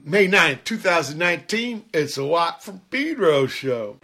[0.00, 3.98] May 9th, 2019, it's a Watt from Pedro show.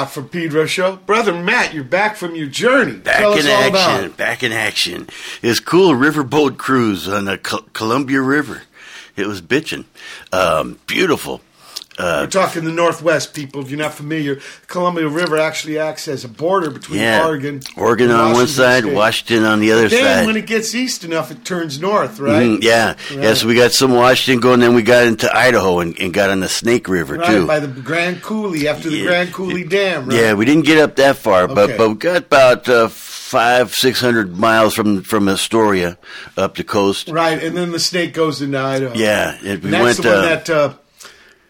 [0.00, 0.96] Watt from Pedro Show.
[0.96, 2.96] Brother Matt, you're back from your journey.
[2.96, 4.12] Back Tell in action.
[4.12, 5.08] Back in action.
[5.42, 8.62] It's cool riverboat cruise on the Col- Columbia River.
[9.16, 9.84] It was bitching.
[10.32, 11.42] Um, beautiful.
[12.30, 13.60] Talking the Northwest people.
[13.62, 17.26] If you're not familiar, Columbia River actually acts as a border between Yeah.
[17.26, 18.94] Oregon, Oregon on one side, State.
[18.94, 20.04] Washington on the other Then side.
[20.20, 22.42] Then when it gets east enough, it turns north, right?
[22.46, 22.86] Mhm, yeah.
[22.88, 22.96] Right.
[23.24, 26.30] Yeah, so we got some Washington going, then we got into Idaho and, and got
[26.30, 27.46] on the Snake River, Right, too.
[27.46, 29.04] by the Grand Coulee, after the Yeah.
[29.06, 30.16] Grand Coulee Dam, right?
[30.18, 31.76] Yeah, we didn't get up that far, but Okay.
[31.76, 35.96] but we got about uh, five, six hundred miles from from Astoria
[36.36, 37.08] up the coast.
[37.08, 38.92] Right, and then the snake goes into Idaho.
[38.94, 39.98] Yeah, and we went.
[40.02, 40.72] the uh, that uh,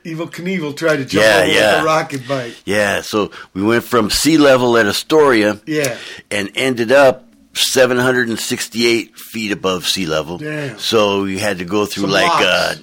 [0.05, 1.73] Evel Knievel tried to jump Yeah, over yeah.
[1.77, 2.57] with a rocket bite.
[2.65, 5.97] yeah, so we went from sea level at Astoria Yeah.
[6.31, 10.39] and ended up 768 feet above sea level.
[10.39, 10.79] Damn.
[10.79, 12.75] So we had to go through Some like uh,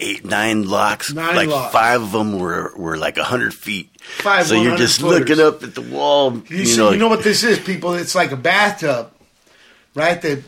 [0.00, 1.12] eight, nine locks.
[1.12, 1.72] Nine like locks.
[1.72, 3.90] five of them were were like 100 feet.
[4.00, 5.28] Five so you're just footers.
[5.28, 6.32] looking up at the wall.
[6.48, 7.94] You, You, see, know, you know what this is, people?
[7.94, 9.10] It's like a bathtub,
[9.94, 10.20] right?
[10.20, 10.42] They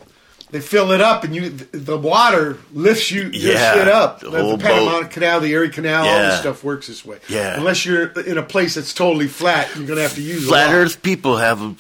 [0.51, 4.21] they fill it up, and you the water lifts you your Yeah, shit up.
[4.21, 5.07] the The, Panama.
[5.09, 7.19] Canal, the Erie Canal, all this stuff works this way.
[7.29, 7.57] Yeah.
[7.57, 10.49] Unless you're in a place that's totally flat, you're going to have to use a
[10.49, 10.73] flat.
[10.73, 11.75] Earth people have a,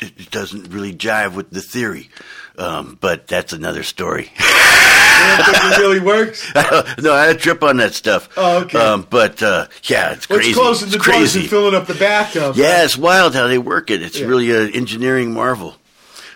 [0.00, 2.08] it doesn't really jive with the theory,
[2.58, 4.32] um, but that's another story.
[5.24, 6.54] You don't think it really works?
[7.00, 8.28] no, I had a trip on that stuff.
[8.36, 8.78] Oh, okay.
[8.78, 10.52] Um, but uh, yeah, it's crazy.
[10.52, 11.40] closing the it's doors crazy.
[11.40, 12.56] and filling up the bathtub.
[12.56, 14.02] yeah, it's wild how they work it.
[14.02, 14.26] It's Yeah.
[14.26, 15.76] really an engineering marvel.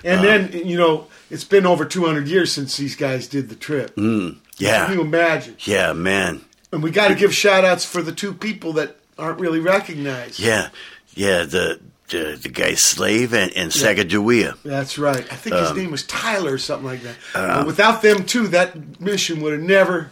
[0.04, 0.48] And Uh-huh.
[0.48, 3.92] then, you know, it's been over 200 years since these guys did the trip.
[3.97, 5.56] Yeah, can you imagine?
[5.61, 6.42] yeah, man.
[6.73, 10.38] And we got to give shout outs for the two people that aren't really recognized.
[10.38, 10.68] Yeah,
[11.14, 11.44] yeah.
[11.44, 14.56] The the, the guy Slave and, and Sacagawea.
[14.62, 15.30] That's right.
[15.30, 17.16] I think Um, his name was Tyler or something like that.
[17.35, 20.11] uh, but without them too, that mission would have never,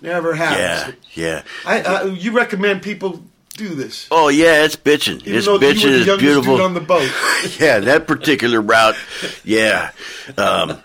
[0.00, 0.96] never Yeah, happened.
[1.14, 1.42] yeah.
[1.66, 5.20] I, I, you recommend people do this, Oh yeah, it's bitching.
[5.22, 6.06] even it's bitching.
[6.06, 6.56] It's beautiful.
[6.56, 7.10] dude on the boat.
[7.60, 8.96] yeah, that particular route.
[9.44, 9.90] Yeah,
[10.36, 10.78] um,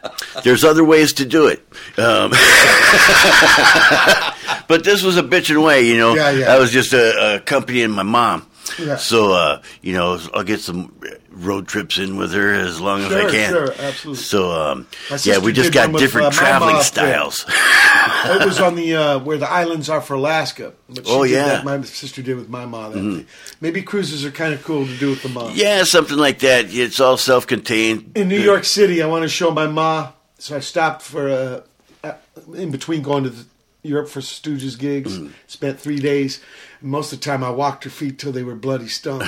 [0.43, 1.59] there's other ways to do it,
[1.97, 2.31] um,
[4.67, 5.87] but this was a bitching way.
[5.87, 6.53] You know, Yeah, yeah.
[6.53, 8.45] I was just uh, accompanying my mom.
[8.79, 8.97] Yeah.
[8.97, 10.93] So uh, you know, I'll get some
[11.31, 13.51] road trips in with her as long as I can.
[13.51, 14.23] sure, absolutely.
[14.23, 14.87] So um,
[15.23, 17.45] yeah, we just got one with, different uh, traveling styles.
[17.47, 20.73] it was on the uh, where the islands are for Alaska.
[21.05, 21.57] Oh, yeah.
[21.57, 21.65] Mm-hmm.
[21.65, 22.93] my sister did with my mom.
[22.93, 23.27] Thing.
[23.61, 25.51] Maybe cruises are kind of cool to do with the mom.
[25.55, 26.73] yeah, something like that.
[26.73, 28.13] It's all self-contained.
[28.15, 30.11] In New York City, I want to show my ma.
[30.39, 31.61] So I stopped for uh,
[32.03, 32.13] uh,
[32.53, 33.45] in between going to the,
[33.83, 35.17] Europe for Stooges gigs.
[35.17, 35.31] Mm.
[35.47, 36.41] Spent three days.
[36.81, 39.27] Most of the time, I walked her feet till they were bloody stumps.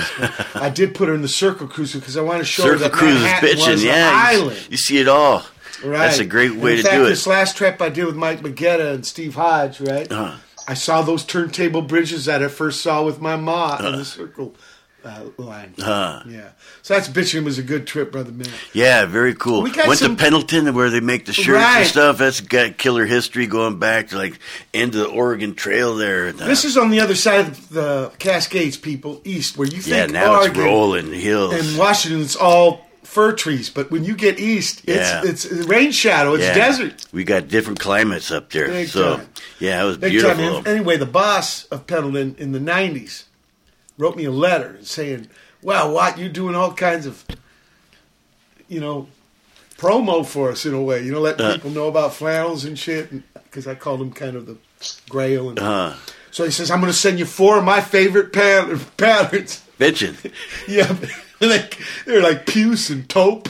[0.54, 2.84] I did put her in the Circle Cruise because I want to show her Circle
[2.84, 3.72] that Cruise Manhattan bitching.
[3.72, 3.94] was Yeah,
[4.28, 4.66] an you- island.
[4.70, 5.42] You, see it all.
[5.82, 5.98] Right.
[5.98, 7.08] That's a great way to fact, do it.
[7.08, 10.10] This last trip I did with Mike Baggetta and Steve Hodge, right?
[10.12, 10.36] Uh-huh.
[10.68, 14.54] I saw those turntable bridges that I first saw with my ma in the circle
[15.04, 15.74] uh, line.
[15.78, 16.22] Uh-huh.
[16.28, 16.50] Yeah.
[16.82, 18.48] So that's bitching was a good trip, brother man.
[18.72, 19.62] Yeah, very cool.
[19.62, 21.78] We Went some- to Pendleton where they make the shirts Right.
[21.80, 22.18] and stuff.
[22.18, 24.38] That's got killer history going back to like
[24.72, 26.26] into the Oregon Trail there.
[26.28, 29.78] And, uh, This is on the other side of the Cascades, people, east, where you
[29.78, 31.54] yeah, think now Oregon it's rolling hills.
[31.54, 33.70] and Washington, it's all fir trees.
[33.70, 35.22] But when you get east, Yeah.
[35.24, 36.54] it's it's rain shadow, it's yeah.
[36.54, 37.06] desert.
[37.12, 38.68] We got different climates up there.
[38.68, 39.26] Big so time.
[39.58, 40.62] yeah, it was Big beautiful.
[40.62, 40.66] time.
[40.66, 43.24] Anyway, the boss of Pendleton in the '90s
[44.00, 45.28] wrote me a letter saying,
[45.62, 47.24] "Wow, Watt, you're doing all kinds of,
[48.68, 49.06] you know,
[49.78, 51.02] promo for us in a way.
[51.04, 51.52] You know, let Uh.
[51.54, 53.10] people know about flannels and shit."
[53.44, 54.56] Because I called him kind of the
[55.08, 55.50] Grail.
[55.50, 55.94] And Uh,
[56.30, 60.16] so he says, "I'm going to send you four of my favorite pattern, patterns." bitching.
[60.68, 60.94] Yeah,
[61.40, 63.48] like they're like puce and taupe.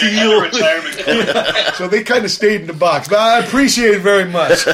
[0.00, 0.40] Teal.
[0.40, 1.74] retirement.
[1.76, 4.64] So they kind of stayed in the box, but I appreciate it very much.
[4.64, 4.66] he's,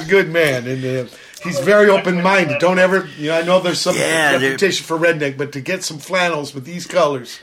[0.00, 1.04] a, good man, and uh,
[1.44, 2.58] he's very open-minded.
[2.58, 5.60] Don't ever, you know, I know there's some Yeah, they're- reputation for redneck, but to
[5.60, 7.38] get some flannels with these colors,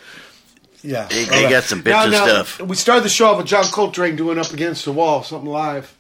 [0.84, 2.60] yeah, They- all they got some bits Now- of now, stuff.
[2.62, 5.96] We started the show off with John Coltrane doing "Up Against the Wall," something live,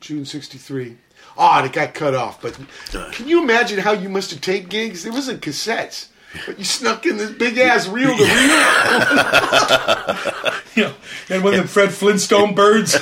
[0.00, 0.96] June '63.
[1.38, 2.42] Oh, it got cut off.
[2.42, 2.58] But
[3.12, 5.06] can you imagine how you must have taped gigs?
[5.06, 6.08] It wasn't cassettes.
[6.46, 8.30] But you snuck in this big ass reel to reel.
[10.76, 10.94] you know,
[11.28, 12.94] and one of the Fred Flintstone birds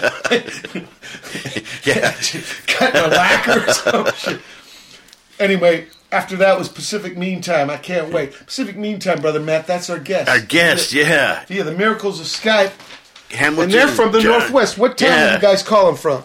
[1.84, 2.12] Yeah,
[2.66, 4.40] cutting a lacquer or some shit.
[5.38, 7.68] Anyway, after that was Pacific Mean Time.
[7.70, 8.32] I can't wait.
[8.32, 10.28] Pacific Mean Time, brother Matt, that's our guest.
[10.28, 10.92] our guest.
[10.94, 12.72] Yeah, Yeah, the miracles of Skype.
[13.30, 13.64] Hamilton.
[13.64, 14.38] And they're from the John.
[14.40, 14.78] Northwest.
[14.78, 15.30] What town Yeah.
[15.32, 16.24] are you guys calling from?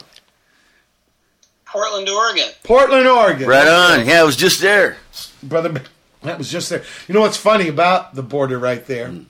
[1.65, 2.47] Portland, Oregon.
[2.63, 3.47] Portland, Oregon.
[3.47, 4.05] Right on.
[4.07, 4.95] Yeah, I was just there.
[5.41, 5.81] Brother,
[6.23, 6.83] that was just there.
[7.07, 9.09] You know what's funny about the border right there?
[9.09, 9.25] Mm.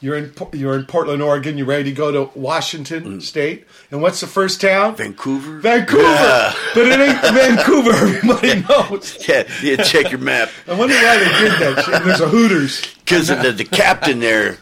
[0.00, 1.56] You're in you're in Portland, Oregon.
[1.56, 3.22] You're ready to go to Washington mm.
[3.22, 3.66] State.
[3.90, 4.94] And what's the first town?
[4.94, 5.58] Vancouver.
[5.58, 6.02] Vancouver.
[6.02, 6.54] Yeah.
[6.74, 7.90] But it ain't Vancouver.
[7.94, 9.16] Everybody knows.
[9.28, 9.76] Yeah, yeah.
[9.76, 11.84] Check your map I wonder why they did that.
[11.84, 12.04] shit.
[12.04, 12.94] There's a Hooters.
[12.96, 14.58] because the, the captain there.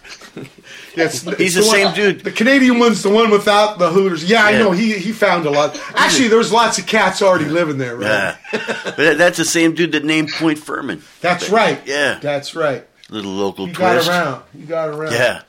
[0.96, 2.20] Yes, He's the same dude.
[2.20, 4.28] The Canadian one's the one without the Hooters.
[4.28, 4.70] Yeah, I know.
[4.70, 5.80] He he found a lot.
[5.94, 8.36] Actually, there's lots of cats already living there, right?
[8.52, 11.02] Uh, but that's the same dude that named Point Fermin.
[11.20, 11.80] That's right.
[11.84, 12.18] Yeah.
[12.20, 12.86] that's right.
[13.10, 14.42] Little local You got around.
[14.54, 15.12] You got around.
[15.12, 15.42] Yeah.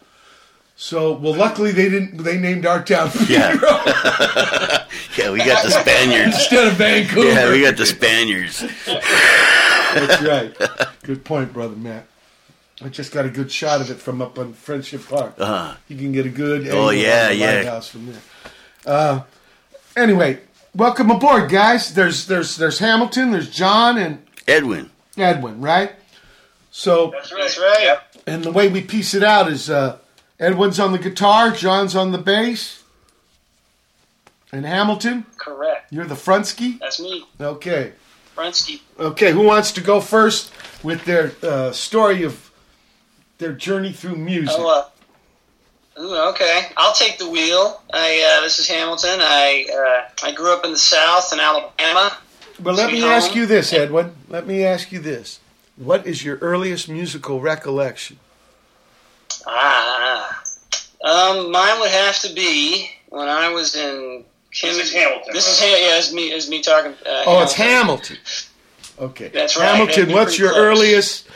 [0.78, 2.18] So, well, luckily they didn't.
[2.18, 3.56] They named our town Yeah.
[5.18, 6.36] Yeah, we got the Spaniards.
[6.36, 7.30] instead of Vancouver.
[7.30, 8.60] Yeah, we got the Spaniards.
[8.86, 10.54] That's right.
[11.04, 12.06] Good point, brother Matt.
[12.84, 15.36] I just got a good shot of it from up on Friendship Park.
[15.38, 15.76] Uh-huh.
[15.88, 17.52] You can get a good Oh, yeah, the yeah.
[17.56, 18.22] lighthouse from there.
[18.86, 19.22] Uh,
[19.96, 20.40] anyway,
[20.76, 21.94] welcome aboard, guys.
[21.94, 24.90] There's there's there's Hamilton, there's John and Edwin.
[25.18, 25.94] Edwin, right?
[26.72, 27.42] So, That's right.
[27.42, 27.98] That's right.
[28.28, 29.98] and the way we piece it out is uh,
[30.42, 32.84] Edwin's on the guitar, John's on the bass,
[34.52, 35.92] and Hamilton, Correct.
[35.94, 36.78] you're the front ski.
[36.82, 37.94] That's me, Okay.
[38.36, 38.82] Brunsky.
[39.00, 40.52] Okay, who wants to go first
[40.84, 42.45] with their uh, story of
[43.38, 44.56] their journey through music?
[44.58, 44.88] Oh,
[45.98, 46.68] uh, ooh, okay.
[46.78, 47.82] I'll take the wheel.
[47.94, 49.20] I uh, this is Hamilton.
[49.22, 49.66] I
[50.24, 52.18] uh, I grew up in the South in Alabama.
[52.60, 54.16] but let me Sweet ask you this, Edwin.
[54.30, 55.40] Let me ask you this.
[55.78, 58.20] What is your earliest musical recollection?
[59.48, 60.44] Ah,
[61.04, 64.24] um, mine would have to be when I was in.
[64.52, 65.82] Kim- This is Hamilton, This is right?
[65.82, 66.28] Yeah, it's me.
[66.32, 66.94] It's me talking.
[67.06, 68.16] Uh, Oh, it's Hamilton.
[68.98, 69.28] Okay.
[69.28, 69.68] That's right.
[69.76, 70.62] Hamilton, what's your close.
[70.62, 71.28] earliest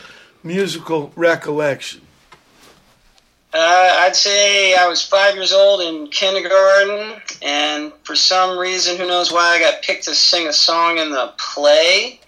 [0.43, 2.01] musical recollection?
[3.51, 9.07] Uh, I'd say I was five years old in kindergarten, and for some reason, who
[9.07, 12.19] knows why, I got picked to sing a song in the play.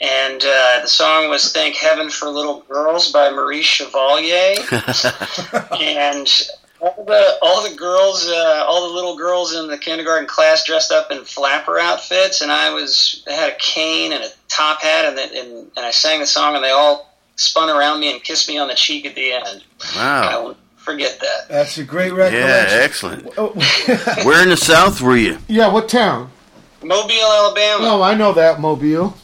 [0.00, 4.56] And uh, the song was "Thank Heaven for Little Girls" by Maurice Chevalier.
[5.80, 6.28] and
[6.80, 10.92] all the all the girls, uh, all the little girls in the kindergarten class dressed
[10.92, 15.04] up in flapper outfits, and I was I had a cane and a top hat,
[15.04, 17.07] and and, and I sang the song, and they all
[17.38, 19.64] spun around me and kissed me on the cheek at the end.
[19.96, 20.42] I Wow.
[20.44, 21.48] won't forget that.
[21.48, 23.28] That's a great Yeah, excellent.
[23.38, 23.48] Oh,
[24.24, 25.38] Where in the South were you?
[25.46, 26.30] yeah, what town?
[26.82, 29.16] Mobile, Alabama, Oh, I know that, Mobile.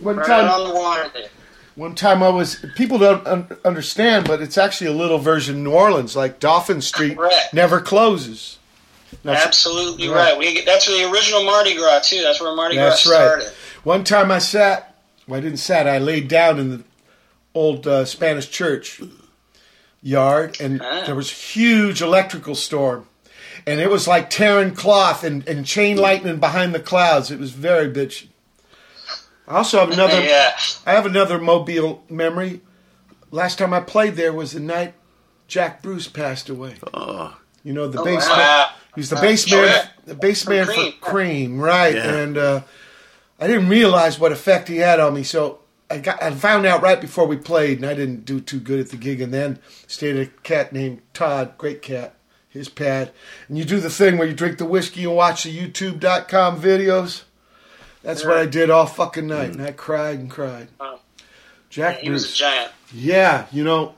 [0.00, 1.28] One right time, on the water there.
[1.74, 5.62] One time I was, people don't un- understand, but it's actually a little version of
[5.62, 7.52] New Orleans, like Dauphin Street Correct.
[7.52, 8.58] never closes.
[9.24, 10.30] That's, Absolutely Right.
[10.32, 10.38] right.
[10.38, 12.22] We that's where the original Mardi Gras too.
[12.22, 13.26] That's where Mardi That's Gras right.
[13.42, 13.52] started.
[13.82, 14.94] One time I sat,
[15.26, 16.84] well, I didn't sat, I laid down in the
[17.54, 19.00] old uh, Spanish church
[20.02, 21.02] yard, and Ah.
[21.06, 23.06] there was huge electrical storm.
[23.66, 27.30] And it was like tearing cloth and, and chain lightning behind the clouds.
[27.30, 28.28] It was very bitchy.
[29.46, 30.20] I also have another.
[30.24, 30.56] yeah.
[30.86, 32.62] I have another Mobile memory.
[33.30, 34.94] Last time I played there was the night
[35.46, 36.76] Jack Bruce passed away.
[36.94, 38.36] Oh, You know the Oh, bass wow.
[38.36, 38.66] man.
[38.94, 39.88] He was the Uh, bass man.
[40.06, 40.92] The bass man for Cream.
[41.00, 41.94] Cream, right?
[41.94, 42.16] Yeah.
[42.16, 42.60] And uh,
[43.38, 45.22] I didn't realize what effect he had on me.
[45.22, 45.59] So
[45.90, 48.80] I got I found out right before we played, and I didn't do too good
[48.80, 49.20] at the gig.
[49.20, 52.14] And then stayed at a cat named Todd, great cat,
[52.48, 53.12] his pad.
[53.48, 57.24] And you do the thing where you drink the whiskey and watch the YouTube.com videos.
[58.02, 59.66] That's what I did all fucking night, and mm.
[59.66, 60.68] I cried and cried.
[60.78, 61.00] Wow.
[61.68, 62.72] Jack He was a giant.
[62.92, 63.94] Yeah, you know,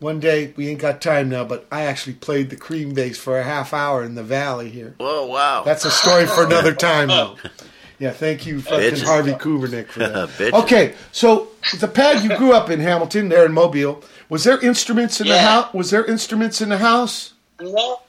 [0.00, 3.38] one day we ain't got time now, but I actually played the cream bass for
[3.38, 4.94] a half hour in the valley here.
[4.98, 5.62] whoa, wow.
[5.64, 7.36] That's a story for another time, though.
[7.98, 9.04] Yeah, thank you, fucking Bitches.
[9.04, 10.54] Harvey Kubernik, for that.
[10.54, 11.48] Okay, so
[11.80, 15.38] the pad you grew up in Hamilton, there in Mobile, was there instruments in the
[15.38, 15.72] house?
[15.74, 17.32] Was there instruments in the house?
[17.60, 18.00] No,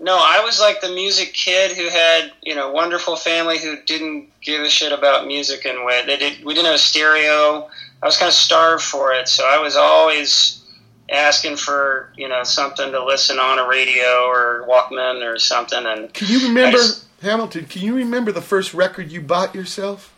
[0.00, 4.28] no, I was like the music kid who had you know wonderful family who didn't
[4.42, 6.44] give a shit about music and what they did.
[6.44, 7.68] We didn't have a stereo.
[8.02, 10.62] I was kind of starved for it, so I was always
[11.10, 15.86] asking for you know something to listen on a radio or Walkman or something.
[15.86, 17.66] And Can you remember I just- Hamilton?
[17.66, 20.12] Can you remember the first record you bought yourself?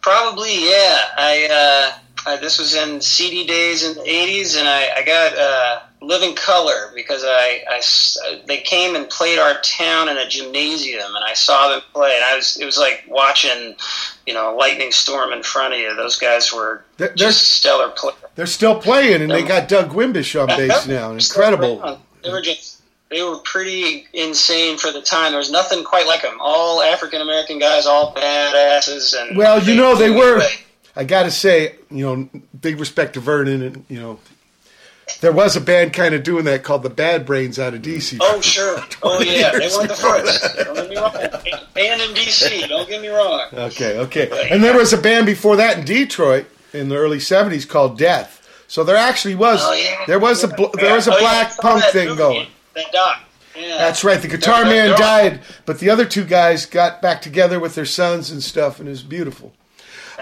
[0.00, 0.98] Probably, yeah.
[1.16, 1.92] I,
[2.26, 5.80] uh, I this was in CD days in the '80s, and I, I got uh,
[6.04, 11.14] Living Colour because I, I s- they came and played our town in a gymnasium,
[11.14, 13.76] and I saw them play, and I was it was like watching,
[14.26, 15.94] you know, a lightning storm in front of you.
[15.94, 18.16] Those guys were They're- they're- just stellar players.
[18.34, 21.12] They're still playing, and they got Doug Wimbish on bass now.
[21.12, 22.00] Incredible.
[22.24, 22.71] They were just
[23.12, 25.30] they were pretty insane for the time.
[25.32, 26.36] There was nothing quite like them.
[26.40, 30.42] All African American guys, all badasses, and Well, you know, they were.
[30.96, 32.28] I got to say, you know,
[32.60, 34.18] big respect to Vernon, and you know,
[35.20, 38.18] there was a band kind of doing that called the Bad Brains out of DC.
[38.20, 38.78] Oh sure.
[39.02, 39.50] Oh yeah.
[39.52, 40.56] They weren't the first.
[40.56, 41.12] Don't get me wrong.
[41.74, 42.68] Band in DC.
[42.68, 43.46] Don't get me wrong.
[43.52, 44.48] Okay, okay.
[44.50, 48.38] And there was a band before that in Detroit in the early '70s called Death.
[48.68, 50.04] So there actually was Oh, yeah.
[50.06, 52.46] there was a there was a Oh, yeah, black saw punk thing movie, going.
[52.74, 53.20] That doc.
[53.56, 53.76] Yeah.
[53.78, 54.20] That's right.
[54.20, 57.74] The guitar They're- man they're- died, but the other two guys got back together with
[57.74, 59.52] their sons and stuff, and it was beautiful.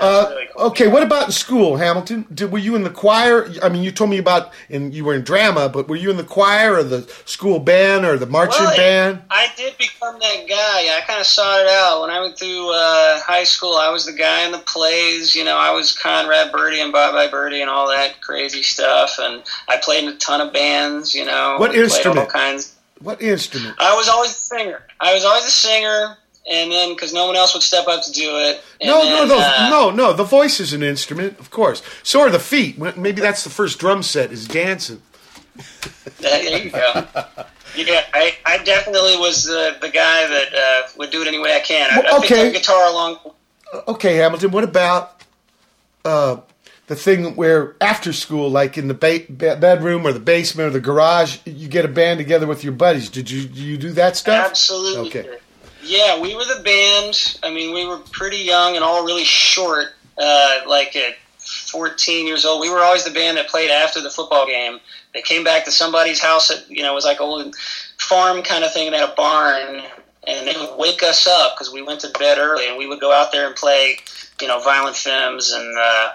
[0.01, 0.67] Uh, really cool.
[0.67, 2.27] okay, what about in school, Hamilton?
[2.33, 3.49] Did, were you in the choir?
[3.63, 6.17] I mean, you told me about, and you were in drama, but were you in
[6.17, 9.23] the choir or the school band or the marching Well, band?
[9.31, 10.97] I did become that guy.
[10.97, 13.75] I kind of sought it out when I went through uh, high school.
[13.77, 15.35] I was the guy in the plays.
[15.35, 19.19] You know, I was Conrad Birdie and Bye Bye Birdie and all that crazy stuff.
[19.21, 21.15] And I played in a ton of bands.
[21.15, 22.21] You know, What instrument?
[22.21, 22.77] All kinds.
[23.01, 23.77] What instrument?
[23.79, 24.83] I was always a singer.
[25.01, 28.13] I was always a singer, and then because no one else would step up to
[28.13, 28.63] do it.
[28.83, 30.13] No, then, no, no, uh, no, no.
[30.13, 31.83] The voice is an instrument, of course.
[32.03, 32.79] So are the feet.
[32.79, 35.03] Maybe that's the first drum set is dancing.
[36.19, 37.07] There you go.
[37.77, 41.55] Yeah, I, I definitely was the, the guy that uh, would do it any way
[41.55, 41.89] I can.
[41.91, 42.49] I, Well, I okay.
[42.49, 43.19] up guitar along.
[43.87, 44.51] Okay, Hamilton.
[44.51, 45.23] What about
[46.05, 46.39] uh,
[46.89, 50.71] the thing where after school, like in the ba- be- bedroom or the basement or
[50.71, 53.09] the garage, you get a band together with your buddies?
[53.09, 54.51] Did you do you do that stuff?
[54.51, 55.09] Absolutely.
[55.09, 55.39] Okay.
[55.91, 57.37] Yeah, we were the band.
[57.43, 59.89] I mean, we were pretty young and all really short.
[60.17, 64.09] Uh, like at 14 years old, we were always the band that played after the
[64.09, 64.79] football game.
[65.15, 67.57] They came back to somebody's house that you know was like old
[67.99, 69.83] farm kind of thing, and they had a barn,
[70.29, 73.01] and they would wake us up because we went to bed early, and we would
[73.01, 73.99] go out there and play,
[74.41, 75.77] you know, Violent Femmes and.
[75.77, 76.13] Uh,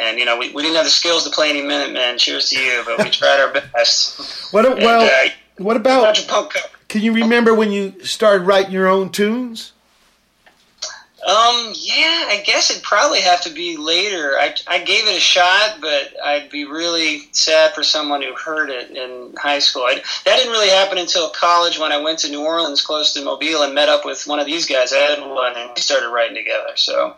[0.00, 2.18] and you know we, we didn't have the skills to play any Minutemen.
[2.18, 4.52] Cheers to you, but we tried our best.
[4.52, 4.66] What?
[4.66, 5.28] And, Well, uh,
[5.58, 6.16] what about?
[6.26, 6.66] punk cover.
[6.94, 9.72] Can you remember when you started writing your own tunes?
[11.26, 14.36] Um, yeah, I guess it'd probably have to be later.
[14.38, 18.70] I, I gave it a shot, but I'd be really sad for someone who heard
[18.70, 19.82] it in high school.
[19.82, 23.24] I, that didn't really happen until college when I went to New Orleans, close to
[23.24, 26.76] Mobile, and met up with one of these guys, Edwin, and we started writing together.
[26.76, 27.16] So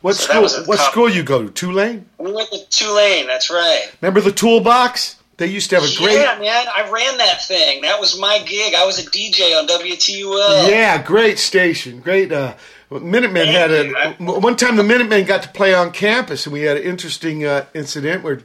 [0.00, 0.64] What So school?
[0.64, 1.50] What school you go to?
[1.52, 2.06] Tulane.
[2.18, 3.28] we went to Tulane.
[3.28, 3.92] That's right.
[4.02, 5.17] Remember the toolbox?
[5.38, 6.14] They used to have a great.
[6.14, 7.82] Yeah, man, I ran that thing.
[7.82, 8.74] That was my gig.
[8.74, 10.68] I was a DJ on WTUL.
[10.68, 12.00] Yeah, great station.
[12.00, 12.32] Great.
[12.32, 12.54] Uh,
[12.90, 14.74] Minutemen had a one time.
[14.74, 18.40] The Minutemen got to play on campus, and we had an interesting uh, incident where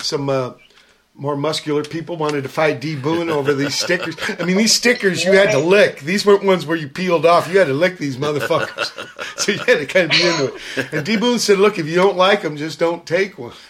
[0.00, 0.54] some uh,
[1.18, 4.16] more muscular people wanted to fight D Boon over these stickers.
[4.38, 6.00] I mean, these stickers you had to lick.
[6.00, 7.48] These weren't ones where you peeled off.
[7.52, 8.92] You had to lick these motherfuckers.
[9.38, 10.92] so you had to kind of be into it.
[10.92, 13.52] And D Boon said, "Look, if you don't like them, just don't take one."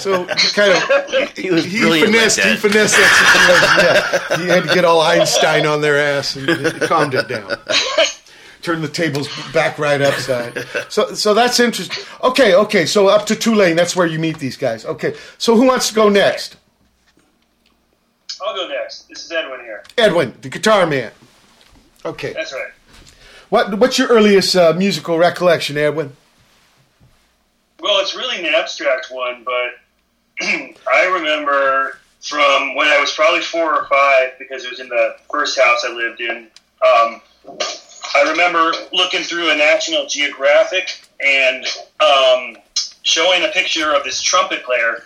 [0.00, 2.40] so he kind of He was he brilliant like finessed.
[2.40, 4.40] he finessed that situation.
[4.40, 6.48] Yeah, he had to get all Einstein on their ass and
[6.82, 7.50] calmed it down.
[8.66, 10.58] Turn the tables back right upside.
[10.88, 12.04] So, so that's interesting.
[12.24, 12.84] Okay, okay.
[12.84, 14.84] So up to Tulane, that's where you meet these guys.
[14.84, 15.14] Okay.
[15.38, 16.56] So who wants to go next?
[18.44, 19.08] I'll go next.
[19.08, 19.84] This is Edwin here.
[19.96, 21.12] Edwin, the guitar man.
[22.04, 22.32] Okay.
[22.32, 22.72] That's right.
[23.50, 26.16] What What's your earliest uh, musical recollection, Edwin?
[27.78, 30.44] Well, it's really an abstract one, but
[30.92, 35.14] I remember from when I was probably four or five, because it was in the
[35.30, 36.48] first house I lived in.
[36.84, 37.20] Um,
[38.14, 41.66] I remember looking through a National Geographic and
[42.00, 42.56] um,
[43.02, 45.02] showing a picture of this trumpet player,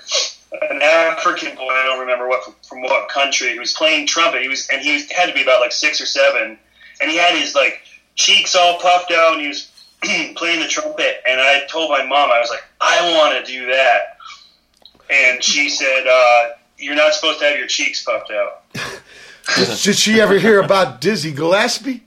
[0.70, 1.68] an African boy.
[1.70, 3.52] I don't remember what from what country.
[3.52, 4.42] He was playing trumpet.
[4.42, 6.58] He was, and he was, had to be about like six or seven,
[7.00, 7.80] and he had his like
[8.16, 9.70] cheeks all puffed out, and he was
[10.36, 13.66] playing the trumpet, and I told my mom, I was like, I want to do
[13.66, 14.16] that.
[15.10, 18.62] And she said, uh, You're not supposed to have your cheeks puffed out.
[19.56, 22.04] Did, did she ever hear about Dizzy Gillespie?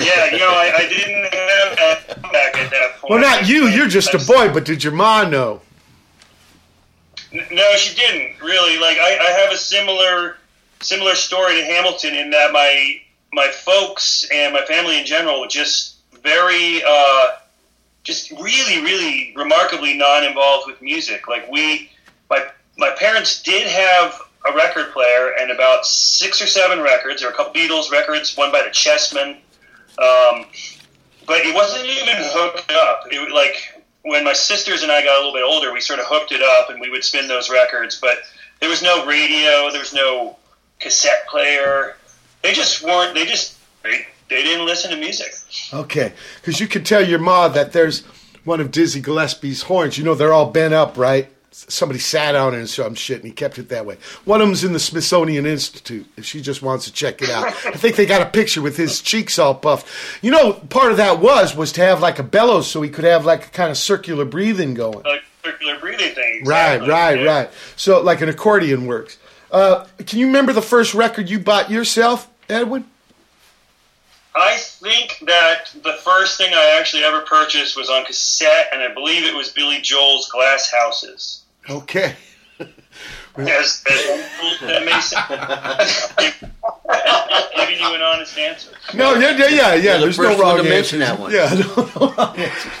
[0.00, 3.10] Yeah, you know, I, I didn't have that back at that point.
[3.10, 3.66] Well, not you.
[3.68, 4.52] You're just a boy.
[4.52, 5.60] But did your mom know?
[7.32, 8.78] No, she didn't really.
[8.78, 10.38] Like, I, I have a similar
[10.80, 13.00] similar story to Hamilton in that my
[13.32, 17.26] my folks and my family in general were just very, uh,
[18.04, 21.28] just really, really remarkably non-involved with music.
[21.28, 21.90] Like we,
[22.30, 22.46] my
[22.78, 27.32] my parents did have a record player and about six or seven records, or a
[27.32, 29.38] couple Beatles records, one by the Chessmen.
[29.98, 30.46] Um,
[31.26, 33.04] but it wasn't even hooked up.
[33.10, 36.06] It like when my sisters and I got a little bit older, we sort of
[36.06, 37.98] hooked it up and we would spin those records.
[38.00, 38.18] But
[38.60, 40.36] there was no radio, there was no
[40.80, 41.96] cassette player.
[42.42, 43.14] They just weren't.
[43.14, 45.32] They just they, they didn't listen to music.
[45.72, 48.02] Okay, because you can tell your ma that there's
[48.44, 49.96] one of Dizzy Gillespie's horns.
[49.96, 51.30] You know they're all bent up, right?
[51.56, 53.96] Somebody sat on it and some shit, and he kept it that way.
[54.24, 56.04] One of them's in the Smithsonian Institute.
[56.16, 58.76] If she just wants to check it out, I think they got a picture with
[58.76, 59.86] his cheeks all puffed.
[60.20, 63.04] You know, part of that was was to have like a bellows, so he could
[63.04, 65.02] have like a kind of circular breathing going.
[65.04, 66.44] Like circular breathing thing.
[66.44, 66.90] Right, exactly.
[66.90, 67.24] right, Yeah.
[67.42, 67.50] right.
[67.76, 69.16] So like an accordion works.
[69.52, 72.84] Uh, can you remember the first record you bought yourself, Edwin?
[74.36, 78.92] I think that the first thing I actually ever purchased was on cassette, and I
[78.92, 81.43] believe it was Billy Joel's Glass Houses.
[81.68, 82.14] Okay.
[83.36, 86.14] As, as that makes sense.
[87.56, 88.70] Giving you an honest answer.
[88.94, 89.96] No, yeah, yeah, yeah, yeah.
[89.96, 91.32] the There's no first one wrong to mention that one.
[91.32, 92.72] Yeah, no, no wrong answers.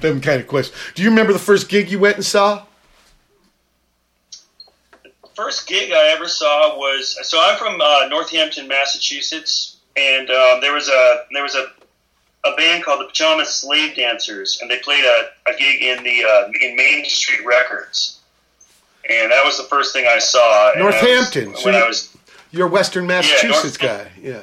[0.00, 0.78] Them kind of questions.
[0.94, 2.64] Do you remember the first gig you went and saw?
[5.34, 10.72] First gig I ever saw was so I'm from uh, Northampton, Massachusetts, and um, there
[10.72, 11.66] was a there was a
[12.44, 16.24] a band called the Pajama Slave Dancers, and they played a, a gig in the
[16.24, 18.17] uh, in Main Street Records,
[19.08, 20.72] and that was the first thing I saw.
[20.72, 22.16] And I was- Northampton, so when you- I was
[22.50, 24.08] You're Western Massachusetts guy.
[24.22, 24.40] Yeah.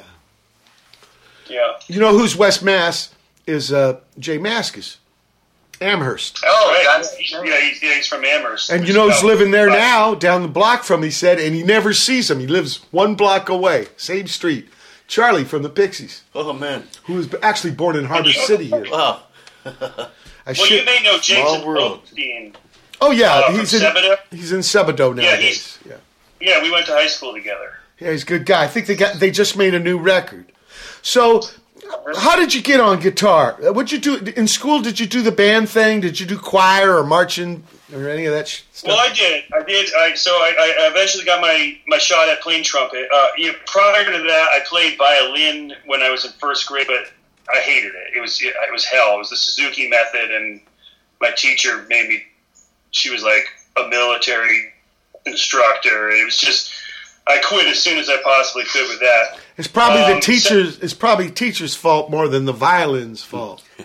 [1.48, 1.72] yeah.
[1.88, 3.14] You know who's West Mass
[3.46, 4.96] is uh, J Mascis,
[5.80, 6.40] Amherst.
[6.44, 6.84] Oh, Right.
[7.00, 8.70] that's yeah, he's, yeah, he's from Amherst.
[8.70, 11.38] And you know is who's living there five- now, down the block from, he said,
[11.38, 12.40] and he never sees him.
[12.40, 14.68] He lives one block away, same street.
[15.08, 16.84] Charlie from the Pixies, Oh man.
[17.04, 18.86] who was actually born in Harbor City here.
[18.90, 19.22] Wow.
[19.64, 22.02] I Well, you may know Jason Small world.
[22.06, 22.54] Oakstein.
[23.00, 24.18] Oh, yeah, uh, he's in, Sebadoh.
[24.30, 25.40] he's in Sebadoh nowadays.
[25.40, 25.96] he's- Yeah.
[26.40, 27.78] Yeah, we went to high school together.
[27.98, 28.62] Yeah, he's a good guy.
[28.64, 30.44] I think they got they just made a new record.
[31.00, 31.42] So,
[32.18, 33.56] how did you get on guitar?
[33.64, 34.82] Uh, What'd you do in school?
[34.82, 36.00] Did you do the band thing?
[36.00, 38.88] Did you do choir or marching or any of that sh- stuff?
[38.88, 39.44] Well, I did.
[39.54, 39.94] I did.
[39.94, 43.08] I, so I, I eventually got my, my shot at playing trumpet.
[43.14, 46.86] Uh, you know, prior to that, I played violin when I was in first grade,
[46.88, 47.10] but
[47.54, 48.16] I hated it.
[48.16, 49.14] It was it, was hell.
[49.14, 50.60] It was the Suzuki method, and
[51.22, 52.24] my teacher made me.
[52.96, 54.72] She was like a military
[55.24, 56.10] instructor.
[56.10, 56.72] It was just.
[57.28, 59.40] I quit as soon as I possibly could with that.
[59.56, 60.78] it's probably the um, teachers.
[60.78, 63.64] It's probably teachers' fault more than the violin's fault.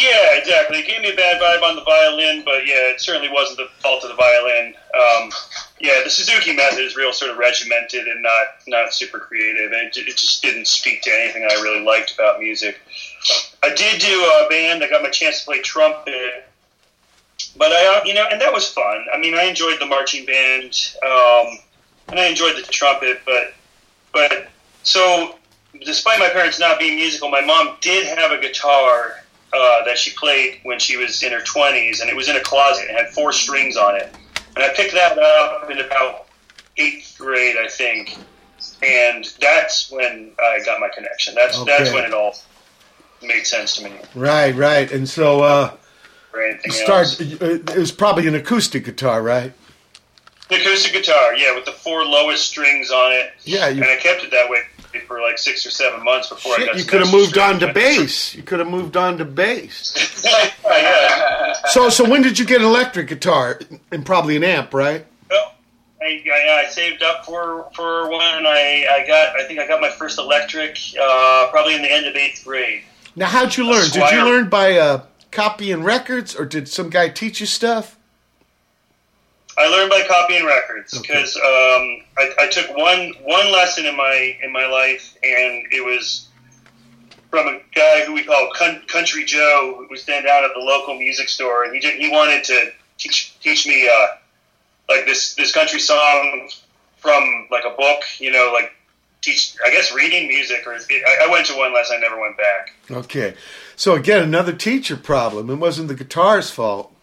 [0.00, 0.78] Yeah, exactly.
[0.78, 3.68] It gave me a bad vibe on the violin, but yeah, it certainly wasn't the
[3.82, 4.74] fault of the violin.
[4.94, 5.30] Um,
[5.78, 9.88] yeah, the Suzuki method is real sort of regimented and not not super creative, and
[9.88, 12.78] it, it just didn't speak to anything I really liked about music.
[13.62, 14.82] I did do a band.
[14.82, 16.46] I got my chance to play trumpet,
[17.56, 19.06] but I, you know, and that was fun.
[19.12, 21.58] I mean, I enjoyed the marching band, um,
[22.08, 23.54] and I enjoyed the trumpet, but
[24.12, 24.48] but
[24.82, 25.36] so
[25.84, 30.10] despite my parents not being musical, my mom did have a guitar uh, that she
[30.12, 32.86] played when she was in her 20s, and it was in a closet.
[32.88, 34.14] It had four strings on it.
[34.56, 36.26] And I picked that up in about
[36.76, 38.18] eighth grade, I think.
[38.82, 41.34] And that's when I got my connection.
[41.34, 42.34] That's that's when it all
[43.22, 43.92] made sense to me.
[44.14, 44.90] Right, right.
[44.90, 45.72] And so, uh,
[46.32, 47.00] Or anything start.
[47.06, 47.20] else.
[47.20, 49.52] It was probably an acoustic guitar, right?
[50.48, 53.32] The acoustic guitar, yeah, with the four lowest strings on it.
[53.44, 54.60] Yeah, you- and I kept it that way
[55.06, 56.76] for like six or seven months before I Shit, got.
[56.78, 58.34] you could have moved on to bass.
[58.34, 60.24] You could have moved on to bass.
[61.70, 63.60] So, so when did you get an electric guitar
[63.92, 65.04] and probably an amp, right?
[65.30, 65.54] Well,
[66.02, 69.66] I, I, I saved up for for one, and I, I got I think I
[69.68, 72.82] got my first electric uh, probably in the end of eighth grade.
[73.14, 73.88] Now, how'd you learn?
[73.90, 77.96] Did you learn by uh, copying records, or did some guy teach you stuff?
[79.58, 81.06] I learned by copying records Okay.
[81.12, 81.42] because um,
[82.16, 86.28] I, I took one one lesson in my in my life, and it was
[87.30, 90.60] from a guy who we call Coun- Country Joe, who was then down at the
[90.60, 94.06] local music store, and he did, he wanted to teach teach me uh,
[94.88, 96.48] like this this country song
[96.96, 98.72] from like a book, you know, like
[99.20, 102.36] teach I guess reading music, or I, I went to one lesson, I never went
[102.36, 102.72] back.
[102.90, 103.34] Okay.
[103.80, 105.48] So again, another teacher problem.
[105.48, 106.94] It wasn't the guitar's fault.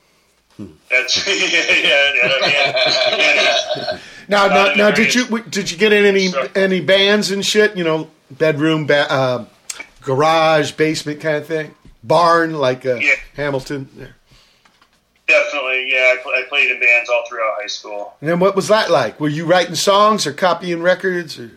[0.92, 2.78] That's yeah, yeah,
[3.18, 4.00] yeah.
[4.30, 7.76] Now, now, now, did you did you get in any any bands and shit?
[7.76, 9.46] You know, bedroom, ba- uh,
[10.02, 13.00] garage, basement kind of thing, barn like uh.
[13.36, 13.90] Hamilton.
[13.96, 14.16] There.
[15.28, 16.13] Definitely, yeah.
[16.13, 18.13] I, pl- I played in bands all throughout high school.
[18.22, 19.20] And then what was that like?
[19.20, 21.40] Were you writing songs or copying records?
[21.40, 21.50] Or?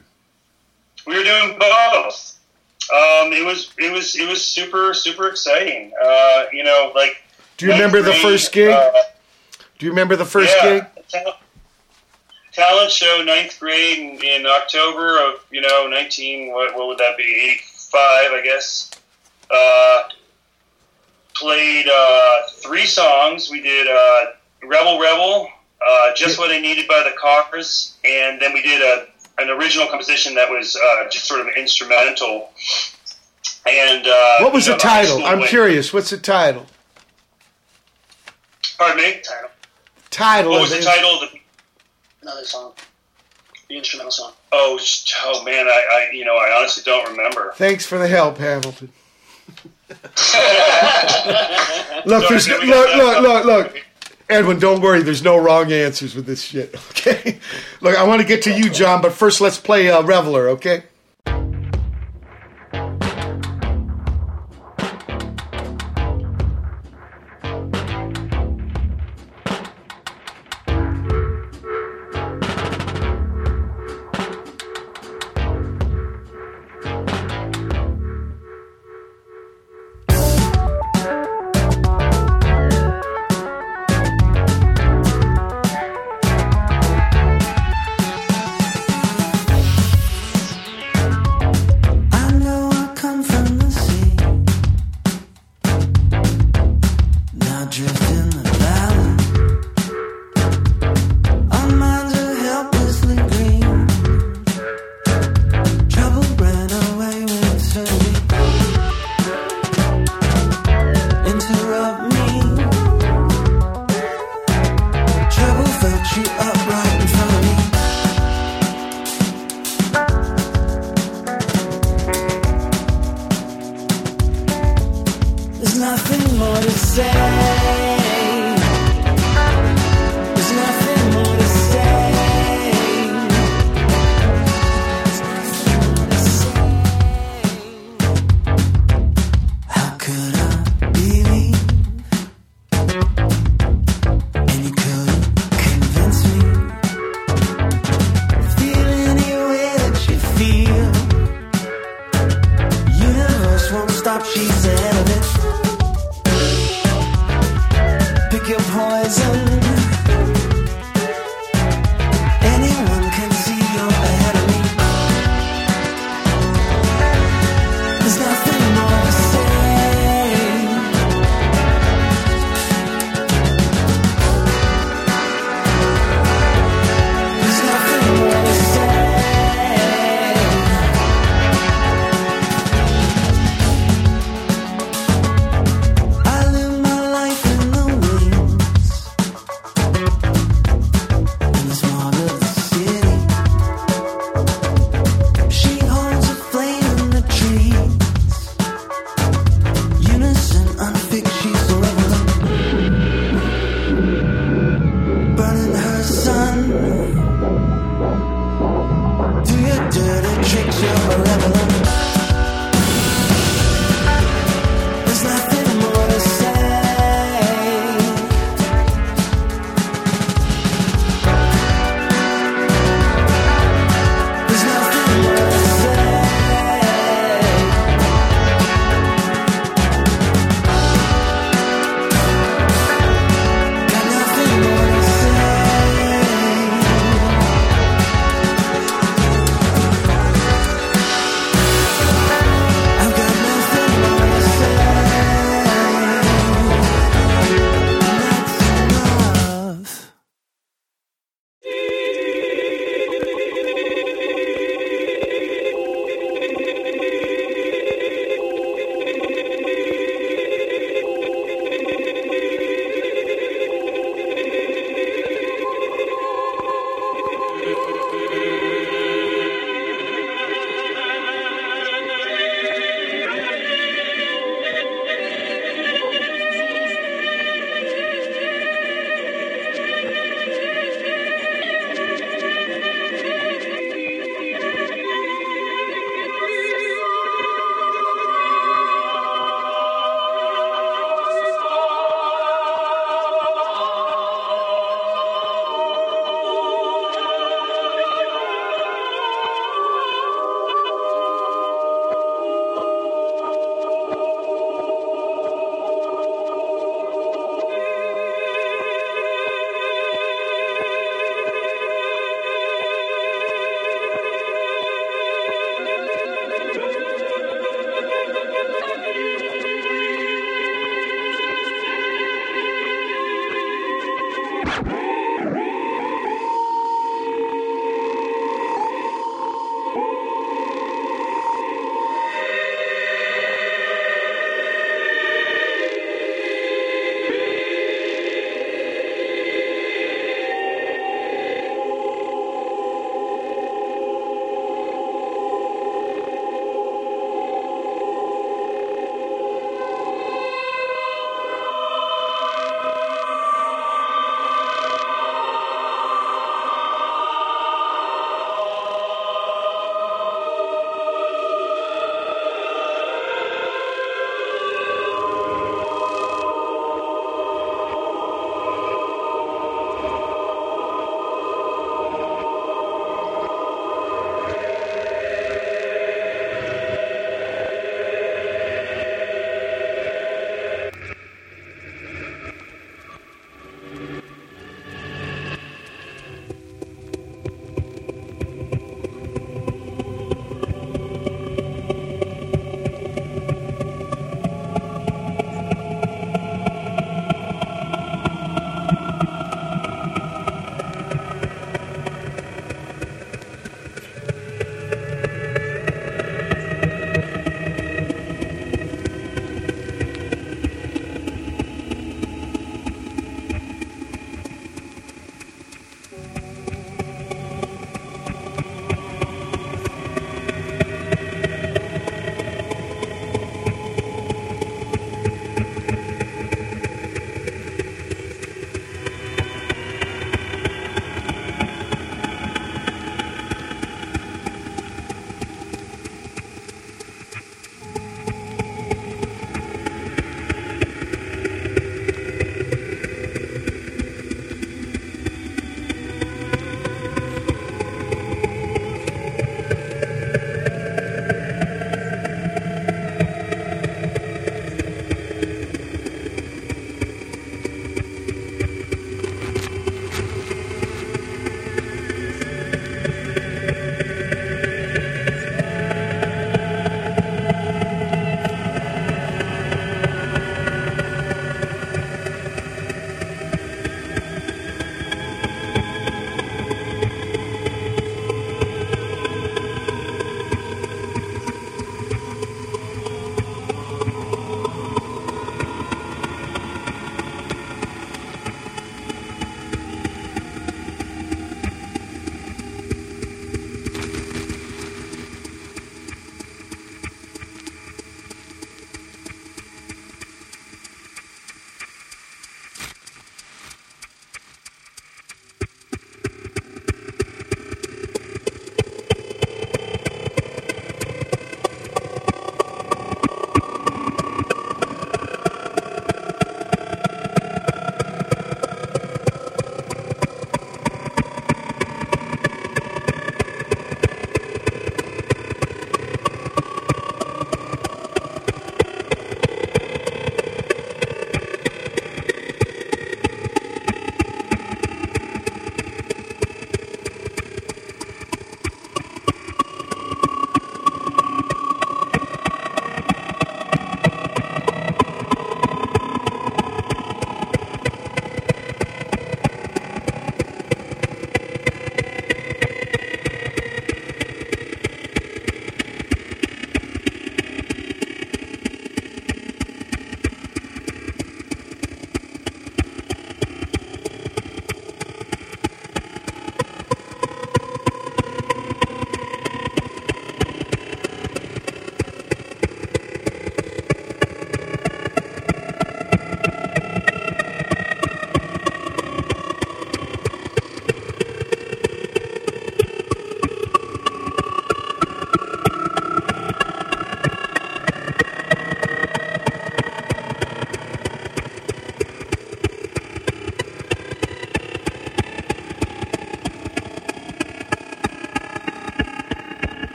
[1.06, 2.29] We were doing both.
[2.92, 5.92] Um, it was it was it was super super exciting.
[6.02, 7.22] Uh, you know, like.
[7.56, 8.70] Do you remember the first gig?
[8.70, 8.90] uh,
[9.78, 11.34] Do you remember the first yeah, gig?
[12.52, 17.16] Talent show ninth grade in, in October of you know nineteen what what would that
[17.16, 18.90] be eighty five I guess.
[19.50, 20.02] Uh,
[21.34, 23.50] played uh, three songs.
[23.50, 24.26] We did uh,
[24.62, 25.48] Rebel Rebel,
[25.86, 29.06] uh, Just What I Needed by the Cars, and then we did a
[29.40, 32.50] an original composition that was uh, just sort of instrumental.
[33.66, 35.24] And uh, What was you the know, high title?
[35.24, 35.92] I'm went- curious.
[35.92, 36.66] What's the title?
[38.78, 39.20] Pardon me.
[39.22, 39.50] Title.
[40.10, 40.82] Title What was the it.
[40.84, 41.38] title of the
[42.22, 42.72] Another song.
[43.68, 44.32] The instrumental song.
[44.52, 47.52] Oh, sh- oh man, I, I, you know, I honestly don't remember.
[47.56, 48.90] Thanks for the help, Hamilton.
[49.90, 52.20] Look, Sorry, no,
[52.60, 53.84] we got look, look, look, look.
[54.30, 55.02] Edwin, don't worry.
[55.02, 56.74] There's no wrong answers with this shit.
[56.90, 57.38] Okay.
[57.80, 60.50] Look, I want to get to you, John, but first let's play uh, Reveler.
[60.50, 60.82] Okay.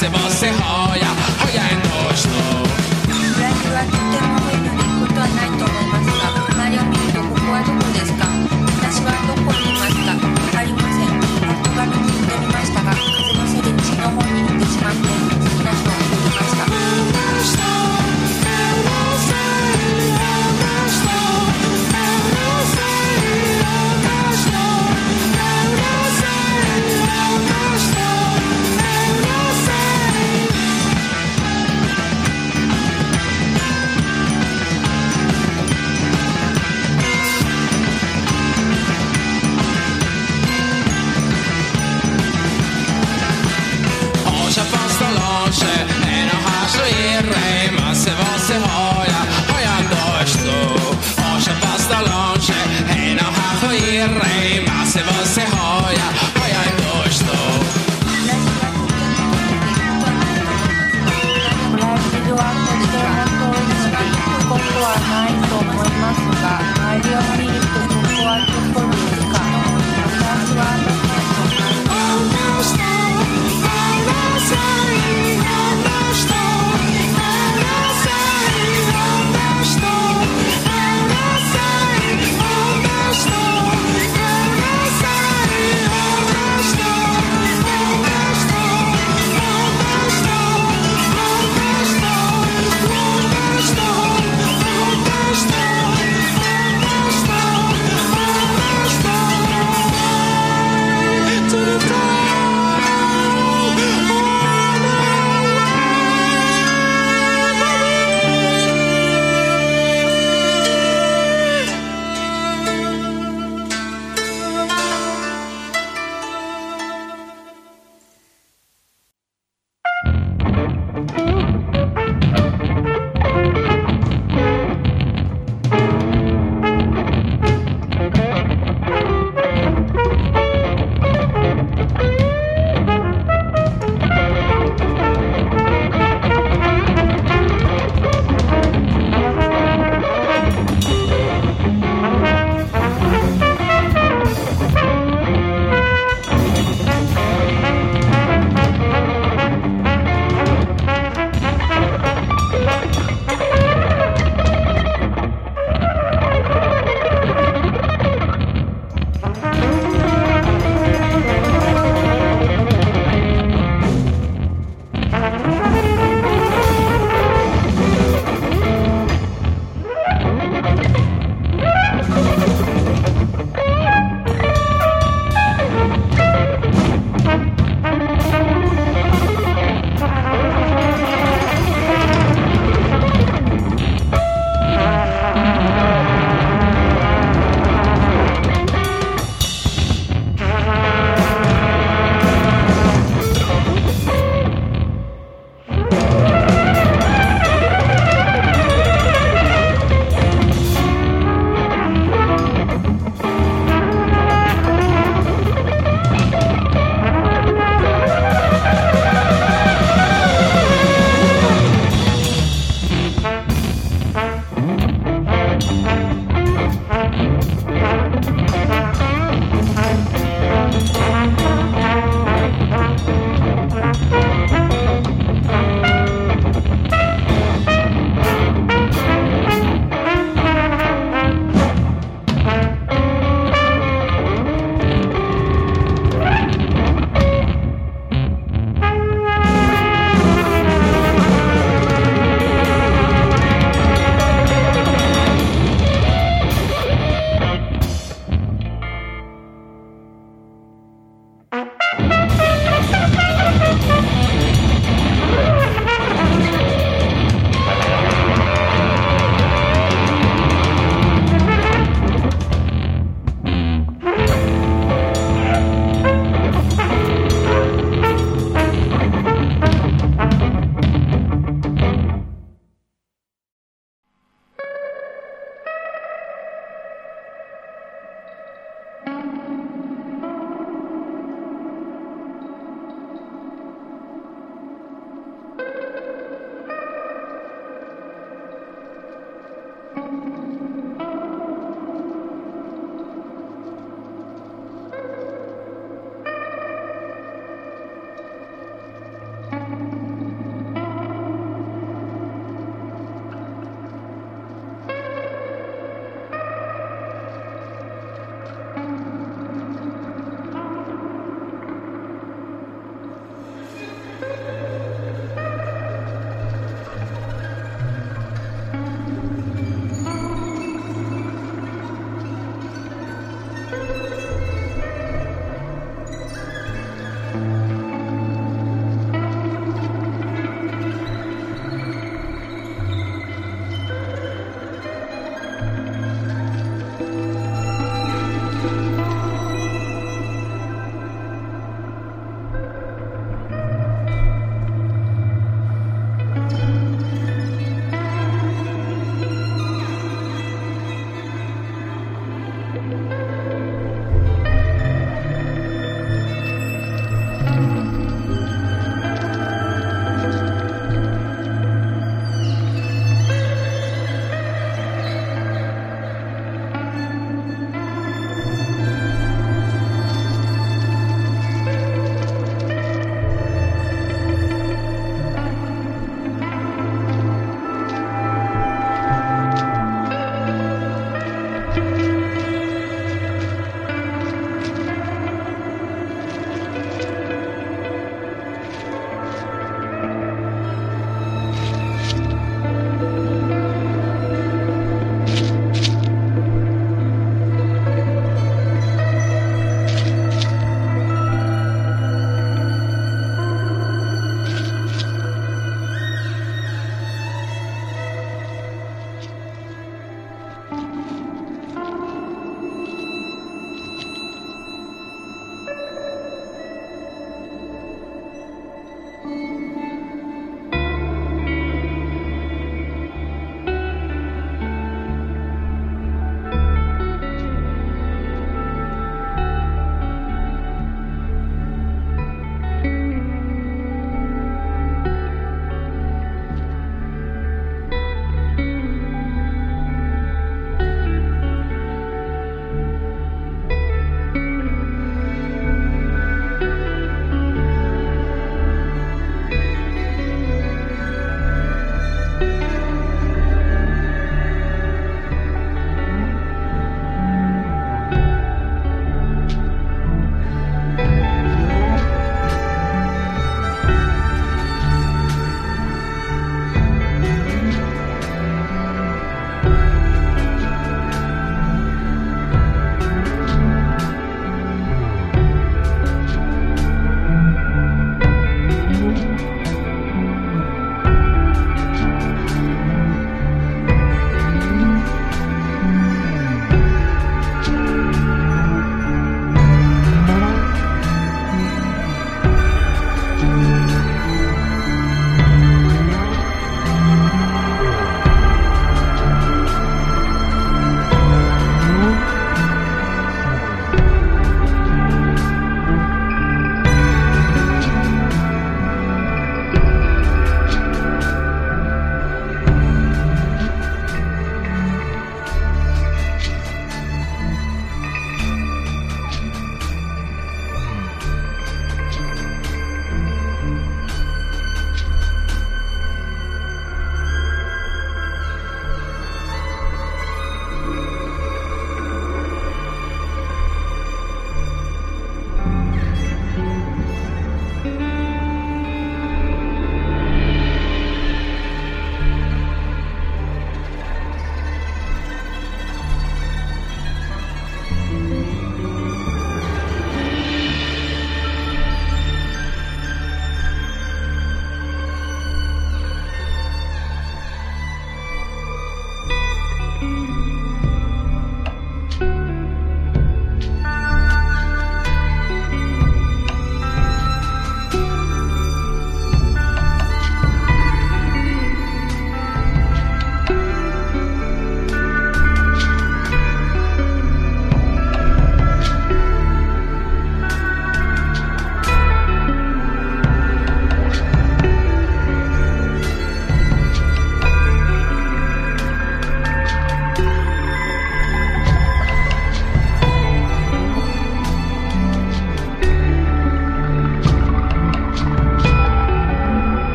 [0.00, 0.79] você, você rola.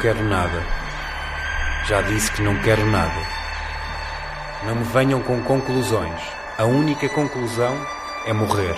[0.00, 0.62] Quero nada.
[1.88, 3.20] Já disse que não quero nada.
[4.66, 6.20] Não me venham com conclusões.
[6.56, 7.74] A única conclusão
[8.26, 8.76] é morrer.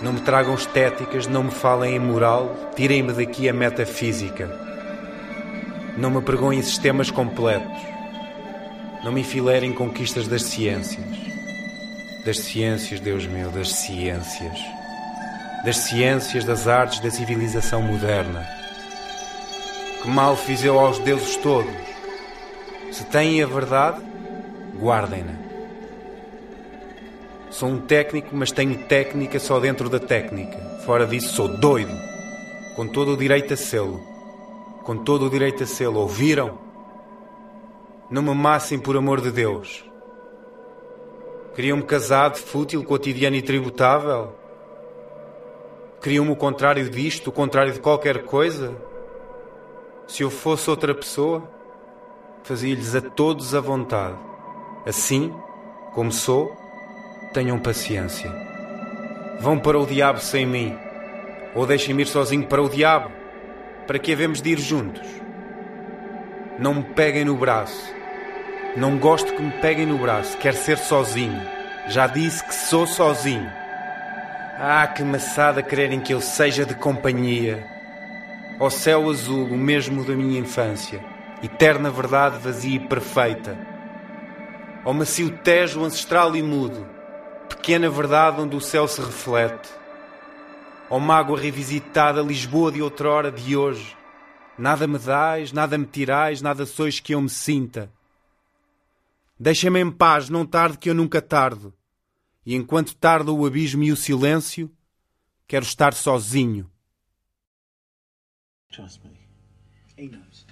[0.00, 4.50] Não me tragam estéticas, não me falem em moral, tirem-me daqui a metafísica.
[5.96, 7.80] Não me pregoem sistemas completos.
[9.02, 11.04] Não me enfileirem conquistas das ciências.
[12.24, 14.83] Das ciências, Deus meu, das ciências.
[15.64, 18.46] Das ciências, das artes, da civilização moderna.
[20.02, 21.72] Que mal fiz eu aos deuses todos?
[22.92, 24.02] Se têm a verdade,
[24.78, 25.32] guardem-na.
[27.50, 30.58] Sou um técnico, mas tenho técnica só dentro da técnica.
[30.84, 31.96] Fora disso, sou doido.
[32.76, 34.02] Com todo o direito a sê-lo.
[34.82, 36.00] Com todo o direito a sê-lo.
[36.00, 36.58] Ouviram?
[38.10, 39.82] Não me amassem por amor de Deus.
[41.54, 44.43] Queriam-me casado, fútil, cotidiano e tributável?
[46.04, 48.76] Queriam-me o contrário disto, o contrário de qualquer coisa?
[50.06, 51.48] Se eu fosse outra pessoa,
[52.42, 54.18] fazia-lhes a todos a vontade.
[54.84, 55.34] Assim,
[55.94, 56.54] como sou,
[57.32, 58.30] tenham paciência.
[59.40, 60.76] Vão para o diabo sem mim,
[61.54, 63.10] ou deixem-me ir sozinho para o diabo.
[63.86, 65.08] Para que havemos de ir juntos?
[66.58, 67.94] Não me peguem no braço.
[68.76, 70.36] Não gosto que me peguem no braço.
[70.36, 71.40] Quero ser sozinho.
[71.88, 73.63] Já disse que sou sozinho.
[74.56, 77.66] Ah, que maçada quererem que eu seja de companhia.
[78.60, 81.04] Ó céu azul, o mesmo da minha infância.
[81.42, 83.58] Eterna verdade vazia e perfeita.
[84.84, 86.86] Ó macio tejo ancestral e mudo.
[87.48, 89.68] Pequena verdade onde o céu se reflete.
[90.88, 93.96] Ó mágoa revisitada, Lisboa de outrora, de hoje.
[94.56, 97.90] Nada me dais, nada me tirais, nada sois que eu me sinta.
[99.38, 101.74] Deixa-me em paz, não tarde que eu nunca tardo.
[102.46, 104.70] E enquanto tarda o abismo e o silêncio,
[105.46, 106.70] quero estar sozinho.
[108.70, 109.10] Trust me.
[109.96, 110.44] He knows.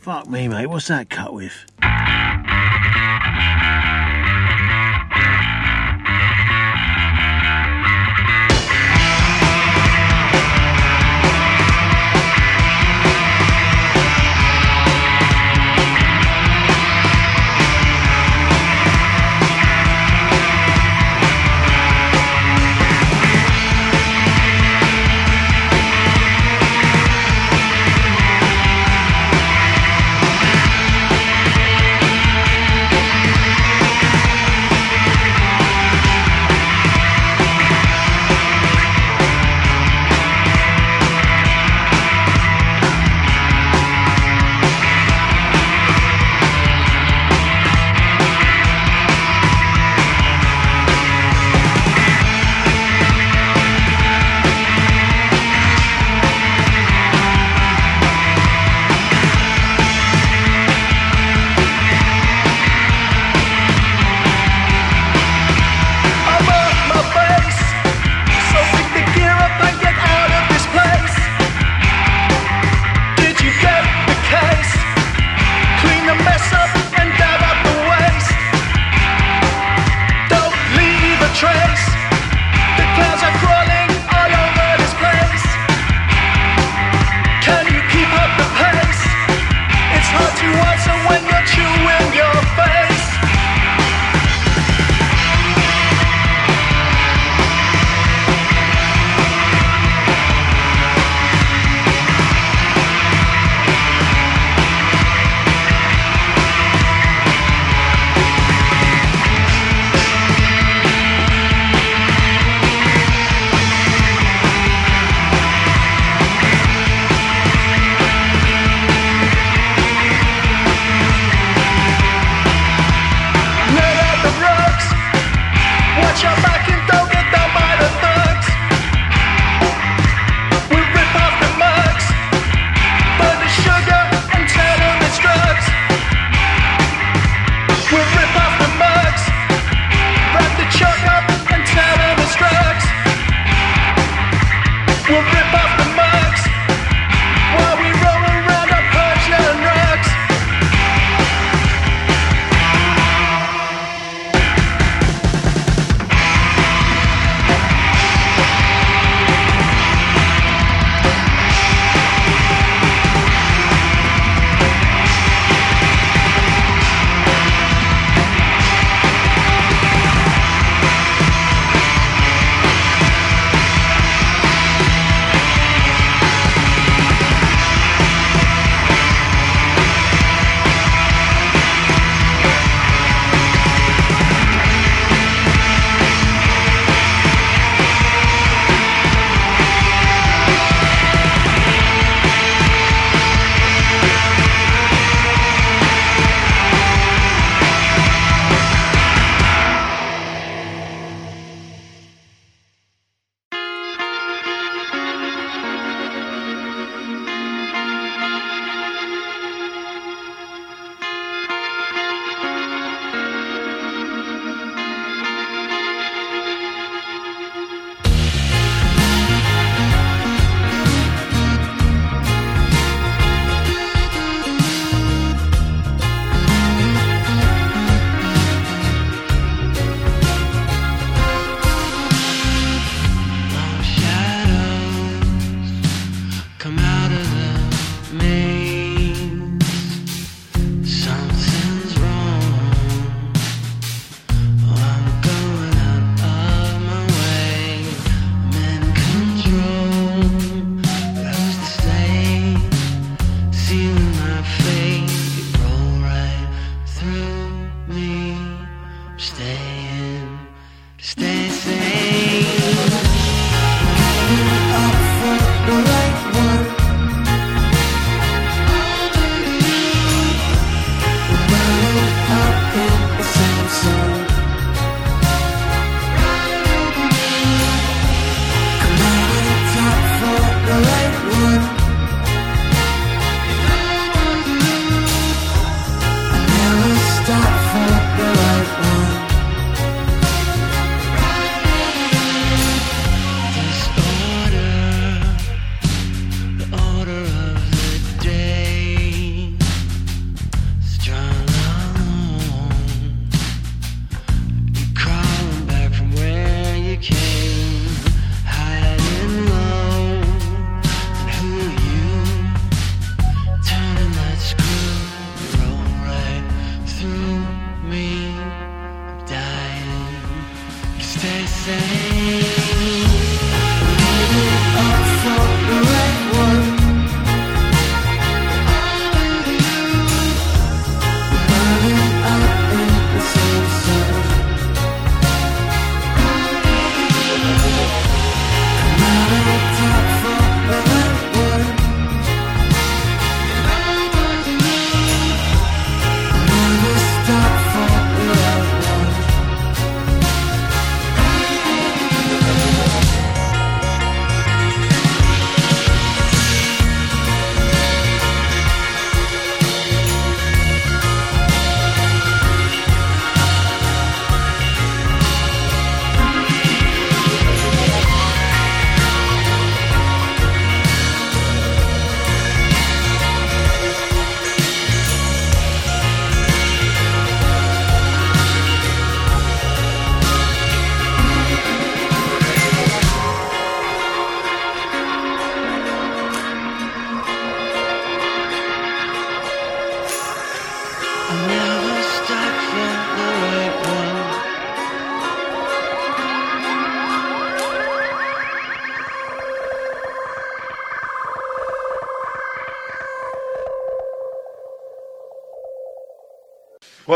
[0.00, 0.66] Fuck me, mate.
[0.66, 1.54] What's that cut with?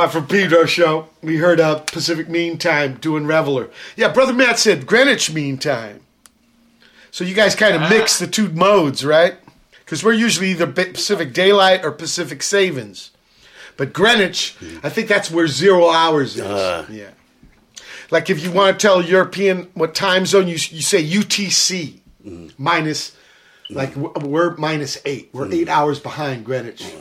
[0.04, 3.70] Well, from Pedro show, we heard uh, Pacific Mean Time doing Reveler.
[3.96, 6.00] Yeah, Brother Matt said Greenwich Mean Time.
[7.10, 7.94] So you guys kind of uh-huh.
[7.94, 9.36] mix the two modes, right?
[9.78, 13.12] Because we're usually either Pacific Daylight or Pacific Savings.
[13.78, 16.42] But Greenwich, I think that's where zero hours is.
[16.42, 16.84] Uh.
[16.90, 17.12] yeah.
[18.10, 22.00] Like if you want to tell a European what time zone, you, you say UTC
[22.22, 22.48] mm-hmm.
[22.62, 23.16] minus,
[23.70, 25.30] like we're minus eight.
[25.32, 25.54] We're mm-hmm.
[25.54, 26.82] eight hours behind Greenwich.
[26.82, 27.00] Yeah.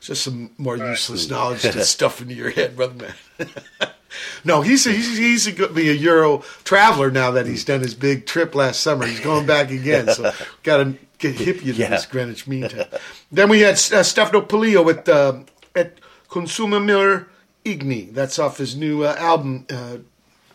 [0.00, 2.94] Just some more useless knowledge to stuff into your head, brother
[3.38, 3.48] man.
[4.44, 7.80] no, he's a, he's he's a, good- be a Euro traveler now that he's done
[7.80, 9.06] his big trip last summer.
[9.06, 10.32] He's going back again, so
[10.62, 11.90] got to get hip you to Yeah.
[11.90, 12.86] this Greenwich meantime.
[13.30, 15.40] then we had uh, Stefano Pilia with uh,
[15.74, 15.98] Et
[16.30, 17.26] Consumimur
[17.66, 18.12] Igni.
[18.14, 19.98] That's off his new uh, album, uh,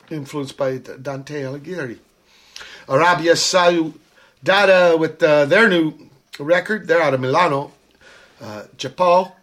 [0.10, 2.00] influenced by Dante Alighieri.
[2.88, 6.88] Arabia Saudade with uh, their new record.
[6.88, 7.72] They're out of Milano.
[8.42, 9.34] Uh, Japao.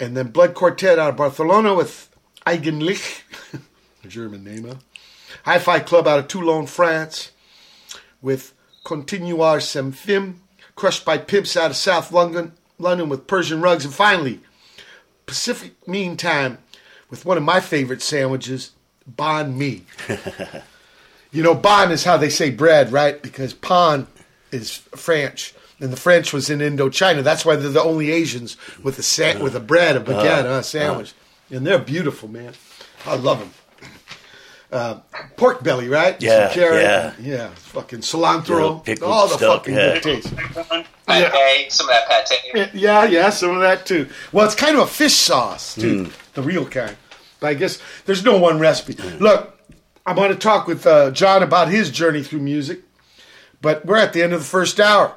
[0.00, 2.10] And then Blood Quartet out of Barcelona with
[2.46, 3.22] Eigenlicht,
[4.04, 4.74] a German name, huh?
[5.46, 7.30] Hifiklub out of Toulon, France
[8.20, 8.54] with
[8.84, 10.40] Continuar Sem Fim.
[10.74, 13.84] Crushed by Pimps out of South London, London with Persian Rugs.
[13.84, 14.40] And finally,
[15.24, 16.58] Pacific Mean Time
[17.08, 18.72] with one of my favorite sandwiches,
[19.06, 19.84] Bahn Mi.
[21.30, 23.22] you know, bon is how they say bread, right?
[23.22, 24.08] Because pan
[24.50, 25.53] is French.
[25.80, 27.22] And the French was in Indochina.
[27.22, 30.58] That's why they're the only Asians with a sa- with a bread, a baguette, Uh,
[30.60, 31.12] a sandwich.
[31.50, 32.52] and they're beautiful, man.
[33.06, 33.50] I love them.
[34.72, 34.98] Uh,
[35.36, 36.20] pork belly, right?
[36.20, 36.82] Yeah, Some carrot.
[36.82, 37.12] yeah.
[37.20, 37.48] yeah.
[37.54, 39.94] Fucking cilantro, pickled all the stuff, fucking yeah.
[39.94, 40.34] good taste.
[41.06, 42.70] Pate, some of that pate.
[42.74, 44.08] Yeah, yeah, some of that too.
[44.32, 46.96] Well, it's kind of a fish sauce too, the real kind.
[47.40, 48.94] But I guess there's no one recipe.
[49.18, 49.56] Look,
[50.06, 52.80] I'm going to talk with uh, John about his journey through music,
[53.60, 55.14] but we're at the end of the first hour,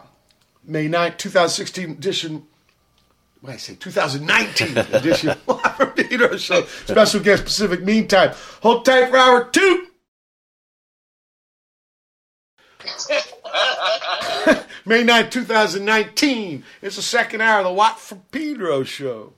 [0.68, 2.46] May 9th, 2016 edition.
[3.40, 3.76] What I say?
[3.76, 6.66] 2019 edition Live Peter Show.
[6.66, 8.36] Special guest Pacific Mean Time.
[8.62, 9.88] Hold tight for hour two.
[14.86, 16.64] May 9th, 2019.
[16.82, 19.37] It's the second hour of the Watt from Pedro show.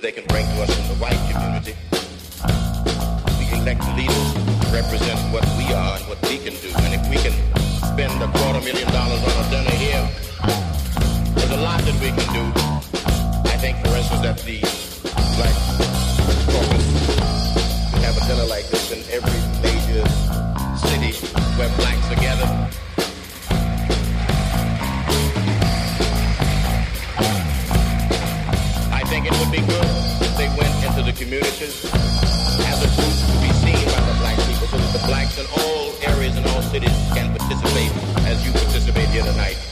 [0.00, 1.74] they can bring to us in the white community.
[3.38, 6.70] We elect leaders who represent what we are and what we can do.
[6.84, 7.34] And if we can
[7.92, 10.08] spend a quarter million dollars on a dinner here,
[11.34, 12.44] there's a lot that we can do.
[13.48, 14.93] I think, for instance, that the
[31.64, 31.84] Americas
[32.66, 35.46] as a group to be seen by the black people so that the blacks in
[35.60, 37.90] all areas and all cities can participate
[38.26, 39.63] as you participate here tonight.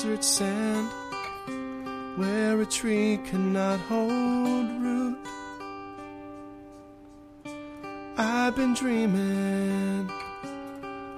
[0.00, 0.88] Desert sand
[2.16, 5.18] where a tree cannot hold root.
[8.16, 10.10] I've been dreaming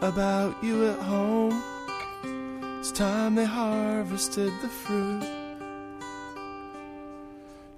[0.01, 1.63] about you at home.
[2.81, 5.23] It's time they harvested the fruit.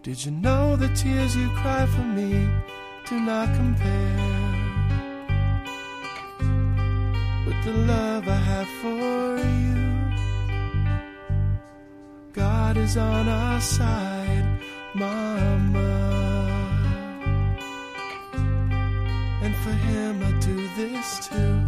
[0.02, 2.48] Did you know the tears you cry for me
[3.10, 4.24] do not compare
[7.44, 9.83] with the love I have for you?
[12.34, 14.58] God is on our side,
[14.92, 15.78] Mama.
[19.40, 21.63] And for Him, I do this too.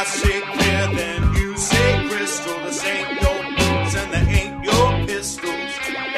[0.00, 2.58] I say clear, then you say crystal.
[2.64, 5.72] This ain't your boots and ain't your pistols.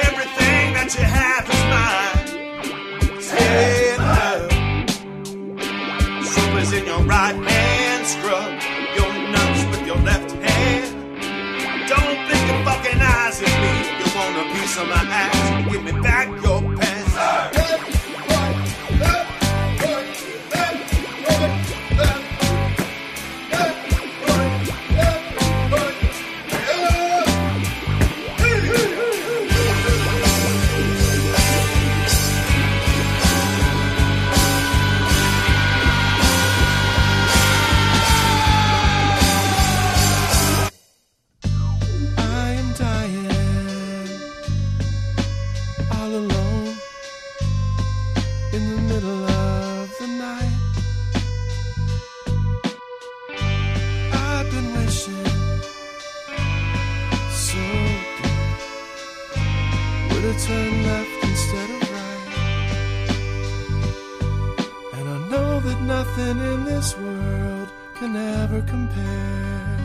[0.07, 2.33] Everything that you have is mine.
[6.73, 8.07] In your right hand.
[8.07, 8.51] Scrub
[8.97, 10.89] your nuts with your left hand.
[11.89, 12.19] Don't
[12.65, 12.99] fucking
[13.63, 13.73] me.
[13.99, 15.71] You want a piece of my ass?
[15.71, 16.92] Give me back your pants.
[68.13, 69.77] Can ever compare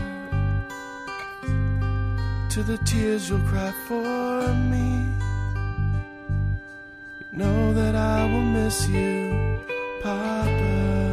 [2.49, 5.05] to the tears you'll cry for me.
[7.19, 9.59] You know that I will miss you,
[10.01, 11.06] Papa.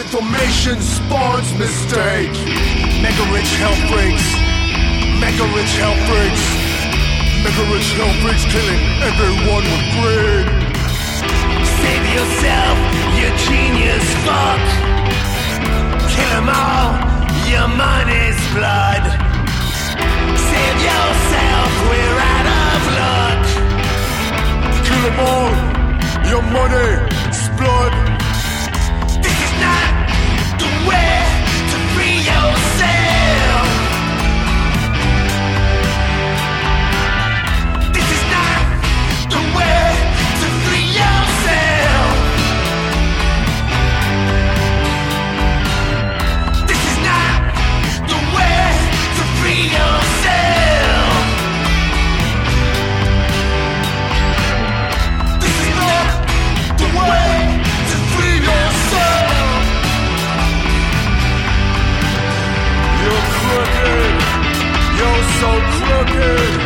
[0.00, 2.32] Information spawns mistake.
[3.04, 4.26] Mega rich health breaks.
[5.20, 6.44] Mega rich health breaks.
[7.44, 10.46] Mega rich health breaks killing everyone with greed.
[11.80, 12.76] Save yourself,
[13.20, 14.64] you genius fuck.
[16.14, 16.88] Kill 'em all,
[17.52, 19.04] your money's blood.
[20.48, 23.42] Save yourself, we're out of luck.
[24.86, 25.52] Kill 'em all,
[26.30, 27.99] your money's blood.
[66.10, 66.59] American.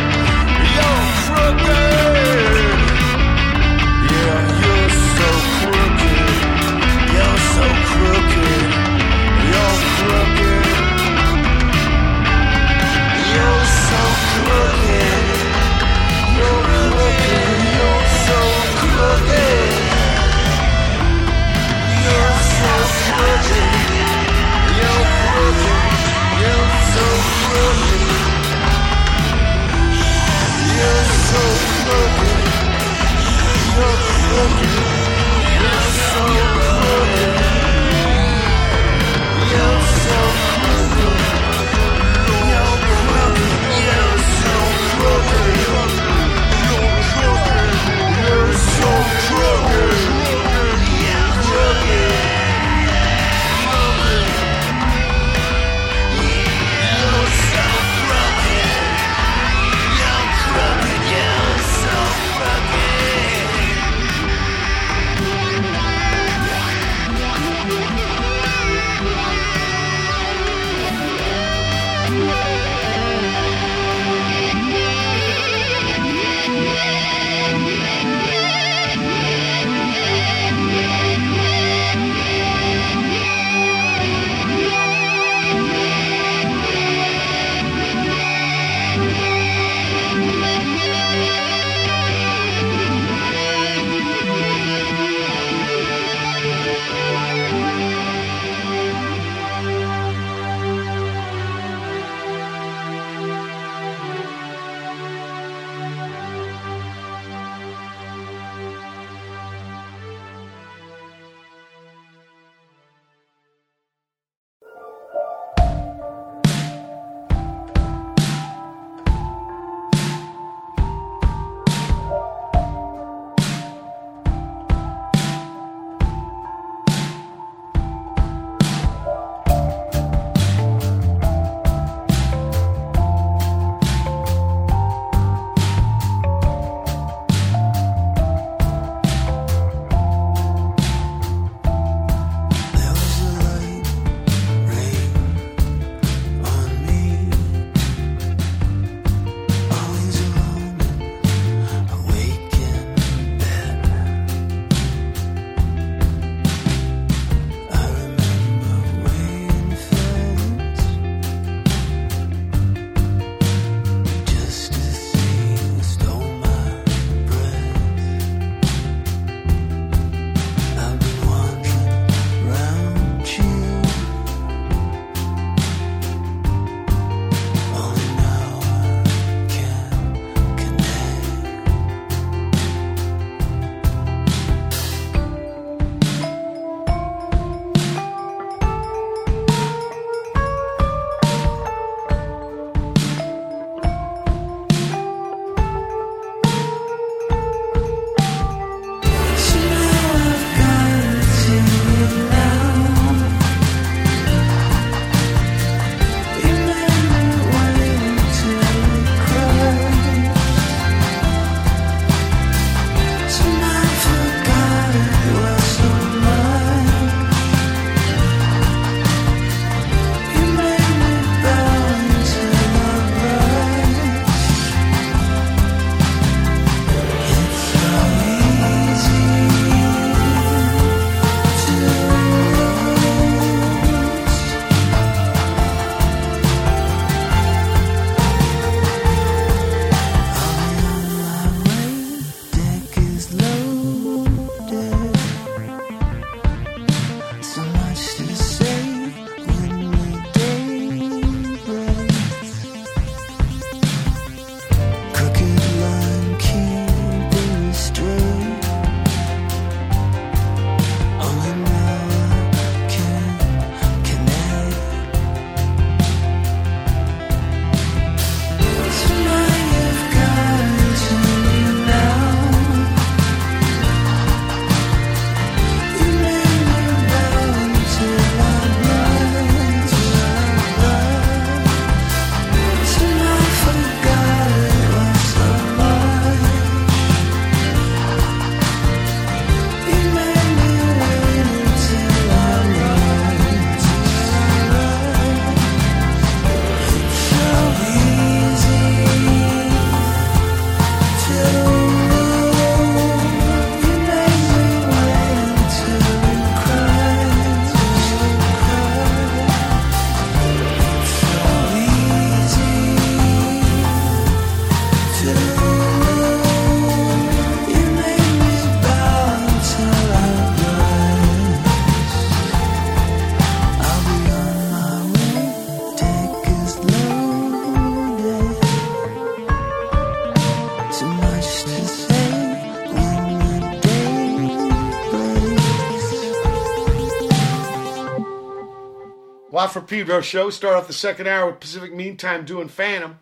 [339.87, 340.49] Pedro show.
[340.49, 343.19] Start off the second hour with Pacific Mean Time doing Phantom.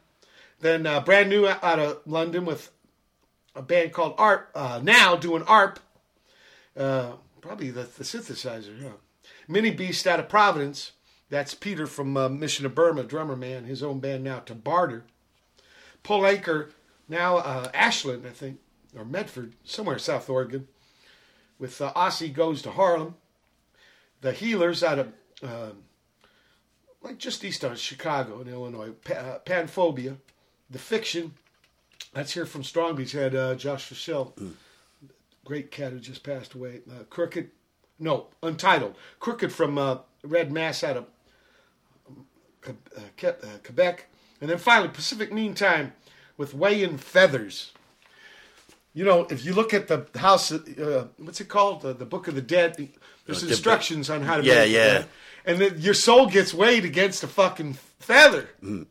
[0.59, 2.71] Then uh, brand new out of London with
[3.55, 4.49] a band called ARP.
[4.55, 5.79] Uh, now doing ARP.
[6.75, 8.89] Uh, probably the, the synthesizer, yeah.
[9.49, 10.93] Minibeast out of Providence.
[11.29, 13.65] That's Peter from uh, Mission of Burma, drummer man.
[13.65, 15.03] His own band now to Barter.
[16.01, 16.69] Pull Anchor,
[17.07, 18.59] now uh, Ashland, I think,
[18.95, 20.67] or Medford, somewhere South Oregon.
[21.59, 23.15] With uh, Ossie Goes to Harlem.
[24.21, 25.69] The Heelerz out of uh,
[27.03, 28.91] like just east of Chicago in Illinois.
[29.03, 30.17] Pa- uh, Panphobia,
[30.69, 31.33] the fiction.
[32.13, 33.11] That's here from Strong Beach.
[33.11, 34.33] Had uh, Josh Fischel,
[35.45, 36.81] great cat who just passed away.
[36.89, 37.49] Uh, Crooked,
[37.99, 38.95] no, Untitled.
[39.19, 41.05] Crooked from uh, Red Mass out of
[42.67, 42.71] uh,
[43.27, 43.29] uh,
[43.63, 44.05] Quebec,
[44.41, 45.93] and then finally Pacific Mean Time
[46.37, 47.71] with Weighing Feathers.
[48.93, 51.81] You know, if you look at the house, uh, what's it called?
[51.81, 52.75] The, the Book of the Dead.
[53.25, 55.05] There's Oh, instructions on how to Yeah, yeah.
[55.45, 58.49] And then your soul gets weighed against a fucking feather.
[58.63, 58.85] Mm.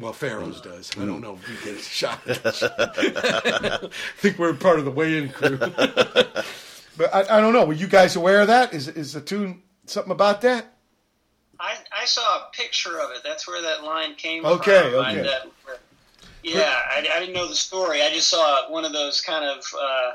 [0.00, 0.90] Well, Pharaoh's does.
[0.98, 2.20] I don't know if we get shot.
[2.26, 5.56] I think we're part of the weigh-in crew.
[6.96, 7.64] but I, I don't know.
[7.64, 8.74] Were you guys aware of that?
[8.74, 10.72] Is is the tune something about that?
[11.60, 13.22] I, I saw a picture of it.
[13.24, 15.00] That's where that line came Okay, from.
[15.00, 15.20] okay.
[15.20, 15.46] I, that,
[16.46, 18.02] yeah, I, I didn't know the story.
[18.02, 20.12] I just saw one of those kind of uh,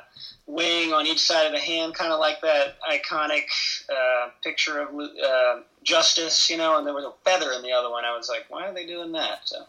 [0.48, 3.44] weighing on each side of the hand, kind of like that iconic
[3.90, 6.78] uh, picture of uh, justice, you know.
[6.78, 8.06] And there was a feather in the other one.
[8.06, 9.42] I was like, why are they doing that?
[9.44, 9.66] So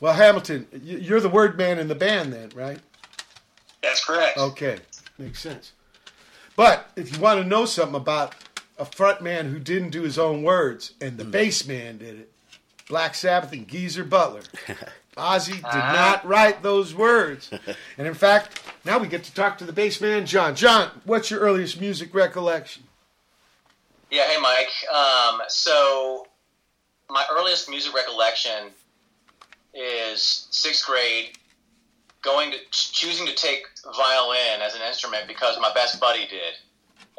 [0.00, 2.80] Well, Hamilton, you're the word man in the band, then, right?
[3.80, 4.36] that's correct.
[4.36, 4.78] Okay,
[5.16, 5.72] makes sense.
[6.56, 8.34] But if you want to know something about
[8.78, 12.32] a front man who didn't do his own words and the bass man did it,
[12.88, 14.42] Black Sabbath and Geezer Butler.
[15.16, 17.50] Ozzy did not write those words.
[17.98, 20.54] And in fact, now we get to talk to the bass man, John.
[20.54, 22.84] John, what's your earliest music recollection?
[24.10, 24.70] Yeah, hey Mike.
[24.90, 26.26] Um, so
[27.10, 28.70] my earliest music recollection
[29.74, 31.36] is sixth grade,
[32.22, 36.54] going to choosing to take violin as an instrument because my best buddy did,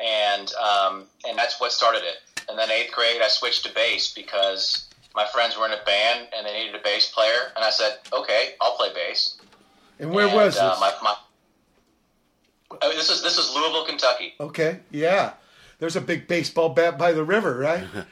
[0.03, 2.17] and um, and that's what started it.
[2.49, 6.27] And then eighth grade, I switched to bass because my friends were in a band
[6.35, 9.37] and they needed a bass player, and I said, okay, I'll play bass.
[9.99, 10.61] And where And, was this?
[10.63, 11.15] Uh, my, my,
[12.81, 14.33] oh, this is this is Louisville, Kentucky.
[14.39, 15.33] Okay, yeah.
[15.79, 17.83] There's a big baseball bat by the river, right?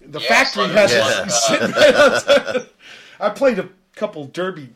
[0.00, 1.24] The Yeah, factory has Yeah.
[1.24, 2.66] it sitting right outside.
[3.20, 4.70] I played a couple derby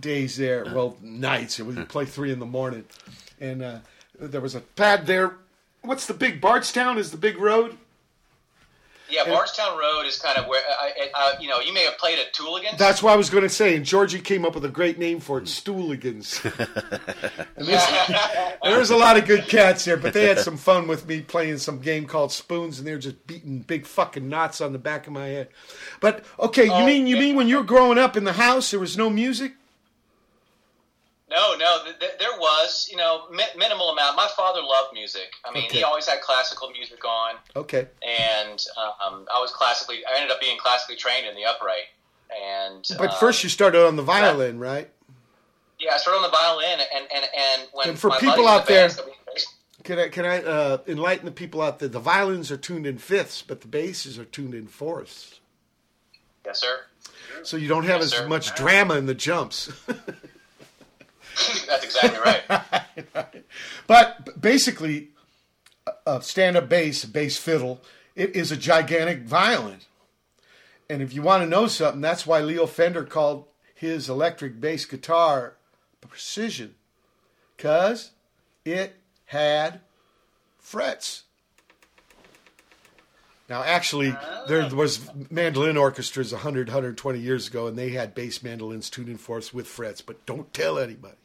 [0.00, 0.64] days there.
[0.64, 1.58] Well, nights.
[1.60, 2.84] We play three in the morning,
[3.40, 3.78] and uh,
[4.18, 5.36] there was a pad there.
[5.82, 6.96] What's the big Bardstown?
[6.98, 7.76] Is the big road?
[9.12, 11.98] Yeah, And- Bardstown Road is kind of where I, I, you know you may have
[11.98, 12.78] played at Tewligans.
[12.78, 13.76] That's what I was going to say.
[13.76, 16.42] And Georgie came up with a great name for it, Stooligans.
[17.56, 17.86] and there's,
[18.62, 21.58] there's a lot of good cats there, but they had some fun with me playing
[21.58, 25.06] some game called Spoons, and they were just beating big fucking knots on the back
[25.06, 25.48] of my head.
[26.00, 28.70] But okay, you oh, mean you mean when you were growing up in the house,
[28.70, 29.52] there was no music?
[31.32, 34.16] No, no, th- th- there was you know mi- minimal amount.
[34.16, 35.32] My father loved music.
[35.44, 35.78] I mean, Okay.
[35.78, 37.86] he always had classical music on, Okay.
[38.06, 40.04] and um, I was classically.
[40.06, 41.88] I ended up being classically trained in the upright,
[42.30, 44.90] and But um, first you started on the violin, right?
[45.80, 48.66] yeah, I started on the violin, and and and when And for my people out
[48.66, 49.12] the there- band said we-
[49.84, 51.88] Can I can I uh, enlighten the people out there?
[51.88, 55.40] The violins are tuned in fifths, but the basses are tuned in fourths.
[56.44, 56.80] yes, sir.
[57.42, 58.28] So you don't have Yes, as sir.
[58.28, 59.70] much drama in the jumps.
[61.68, 62.20] That's exactly
[63.14, 63.44] right.
[63.86, 65.10] But basically,
[66.06, 67.80] a- stand-up bass, bass fiddle,
[68.14, 69.80] it is a gigantic violin.
[70.88, 74.84] And if you want to know something, that's why Leo Fender called his electric bass
[74.84, 75.54] guitar
[76.00, 76.74] precision,
[77.56, 78.10] cause
[78.64, 78.96] it
[79.26, 79.80] had
[80.58, 81.24] frets.
[83.48, 84.14] Now, actually,
[84.48, 84.74] there oh.
[84.74, 89.52] was mandolin orchestras 100, 120 years ago, and they had bass mandolins tuned in fourths
[89.52, 90.00] with frets.
[90.00, 91.16] But don't tell anybody.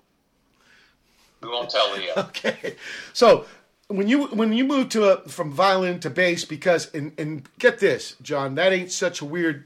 [1.48, 2.14] We won't tell Leo.
[2.18, 2.76] Okay.
[3.14, 3.46] So
[3.88, 7.80] when you when you move to a, from violin to bass, because and and get
[7.80, 9.64] this, John, that ain't such a weird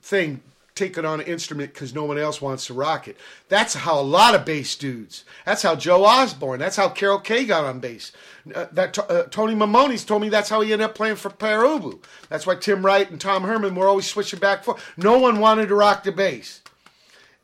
[0.00, 0.40] thing
[0.76, 3.16] taking on an instrument because no one else wants to rock it.
[3.48, 5.24] That's how a lot of bass dudes.
[5.44, 6.60] That's how Joe Osborn.
[6.60, 8.12] That's how Carol Kaye got on bass.
[8.54, 11.64] Uh, that uh, Tony Maimone's told me that's how he ended up playing for Pere
[11.64, 12.02] Ubu.
[12.30, 14.82] That's why Tim Wright and Tom Herman were always switching back forth.
[14.96, 16.59] No one wanted to rock the bass.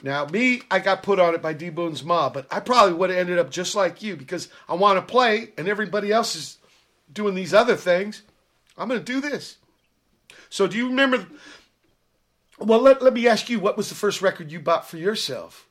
[0.02, 3.10] Now, me, I got put on it by D Boon's Ma, but I probably would
[3.10, 6.58] have ended up just like you because I want to play and everybody else is
[7.12, 8.22] doing these other things.
[8.76, 9.56] I'm going to do this.
[10.50, 11.26] So, do you remember?
[12.58, 15.66] Well, let, let me ask you what was the first record you bought for yourself?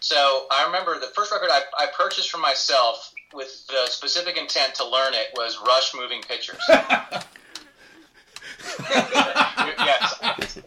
[0.00, 4.74] So I remember the first record I, I purchased for myself with the specific intent
[4.76, 6.60] to learn it was Rush Moving Pictures.
[8.80, 10.58] yes.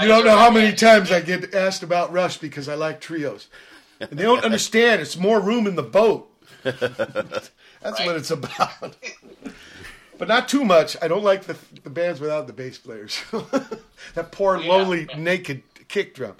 [0.00, 3.48] You don't know how many times I get asked about Rush because I like trios.
[4.00, 6.28] And they don't understand it's more room in the boat.
[6.62, 7.50] That's
[7.82, 8.96] what it's about.
[10.18, 10.96] But not too much.
[11.02, 13.20] I don't like the, the bands without the bass players.
[14.14, 16.36] that poor, lonely, naked kick drum.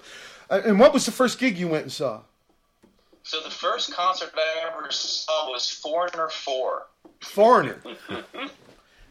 [0.49, 2.21] Uh, and what was the first gig you went and saw?
[3.23, 6.83] So the first concert I ever saw was Foreigner 4.
[7.21, 7.81] Foreigner.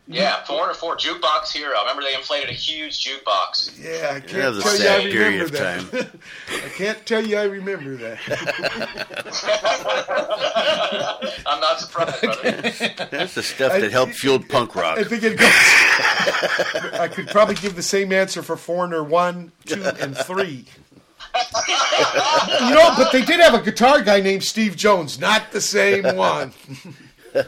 [0.09, 1.77] Yeah, four Foreigner Four jukebox hero.
[1.77, 3.79] I remember they inflated a huge jukebox.
[3.81, 5.91] Yeah, I can't was tell you I remember that.
[5.91, 6.21] time.
[6.65, 8.19] I can't tell you I remember that.
[11.47, 12.51] I'm not surprised, brother.
[13.11, 14.99] That's the stuff that helped fuel punk rock.
[14.99, 15.49] I think it goes.
[17.01, 20.67] I could probably give the same answer for Foreigner one, two, and three.
[21.35, 26.17] you know, but they did have a guitar guy named Steve Jones, not the same
[26.17, 26.53] one.
[27.35, 27.41] No,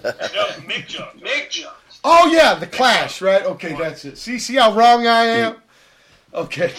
[0.65, 1.21] Mick Jones.
[1.21, 1.75] Mick Jones.
[2.05, 3.43] Oh yeah, the Clash, right?
[3.45, 4.19] Okay, that's it.
[4.19, 5.57] See, see how wrong I am.
[6.35, 6.73] Okay,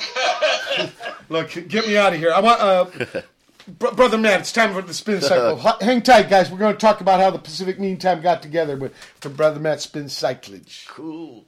[1.30, 2.32] look, get me out of here.
[2.32, 3.22] I want, uh,
[3.80, 4.42] br- brother Matt.
[4.42, 5.58] It's time for the spin cycle.
[5.66, 6.52] H- Hang tight, guys.
[6.52, 9.60] We're going to talk about how the Pacific Mean Time got together with for brother
[9.60, 10.88] Matt spin cyclage.
[10.88, 11.46] Cool.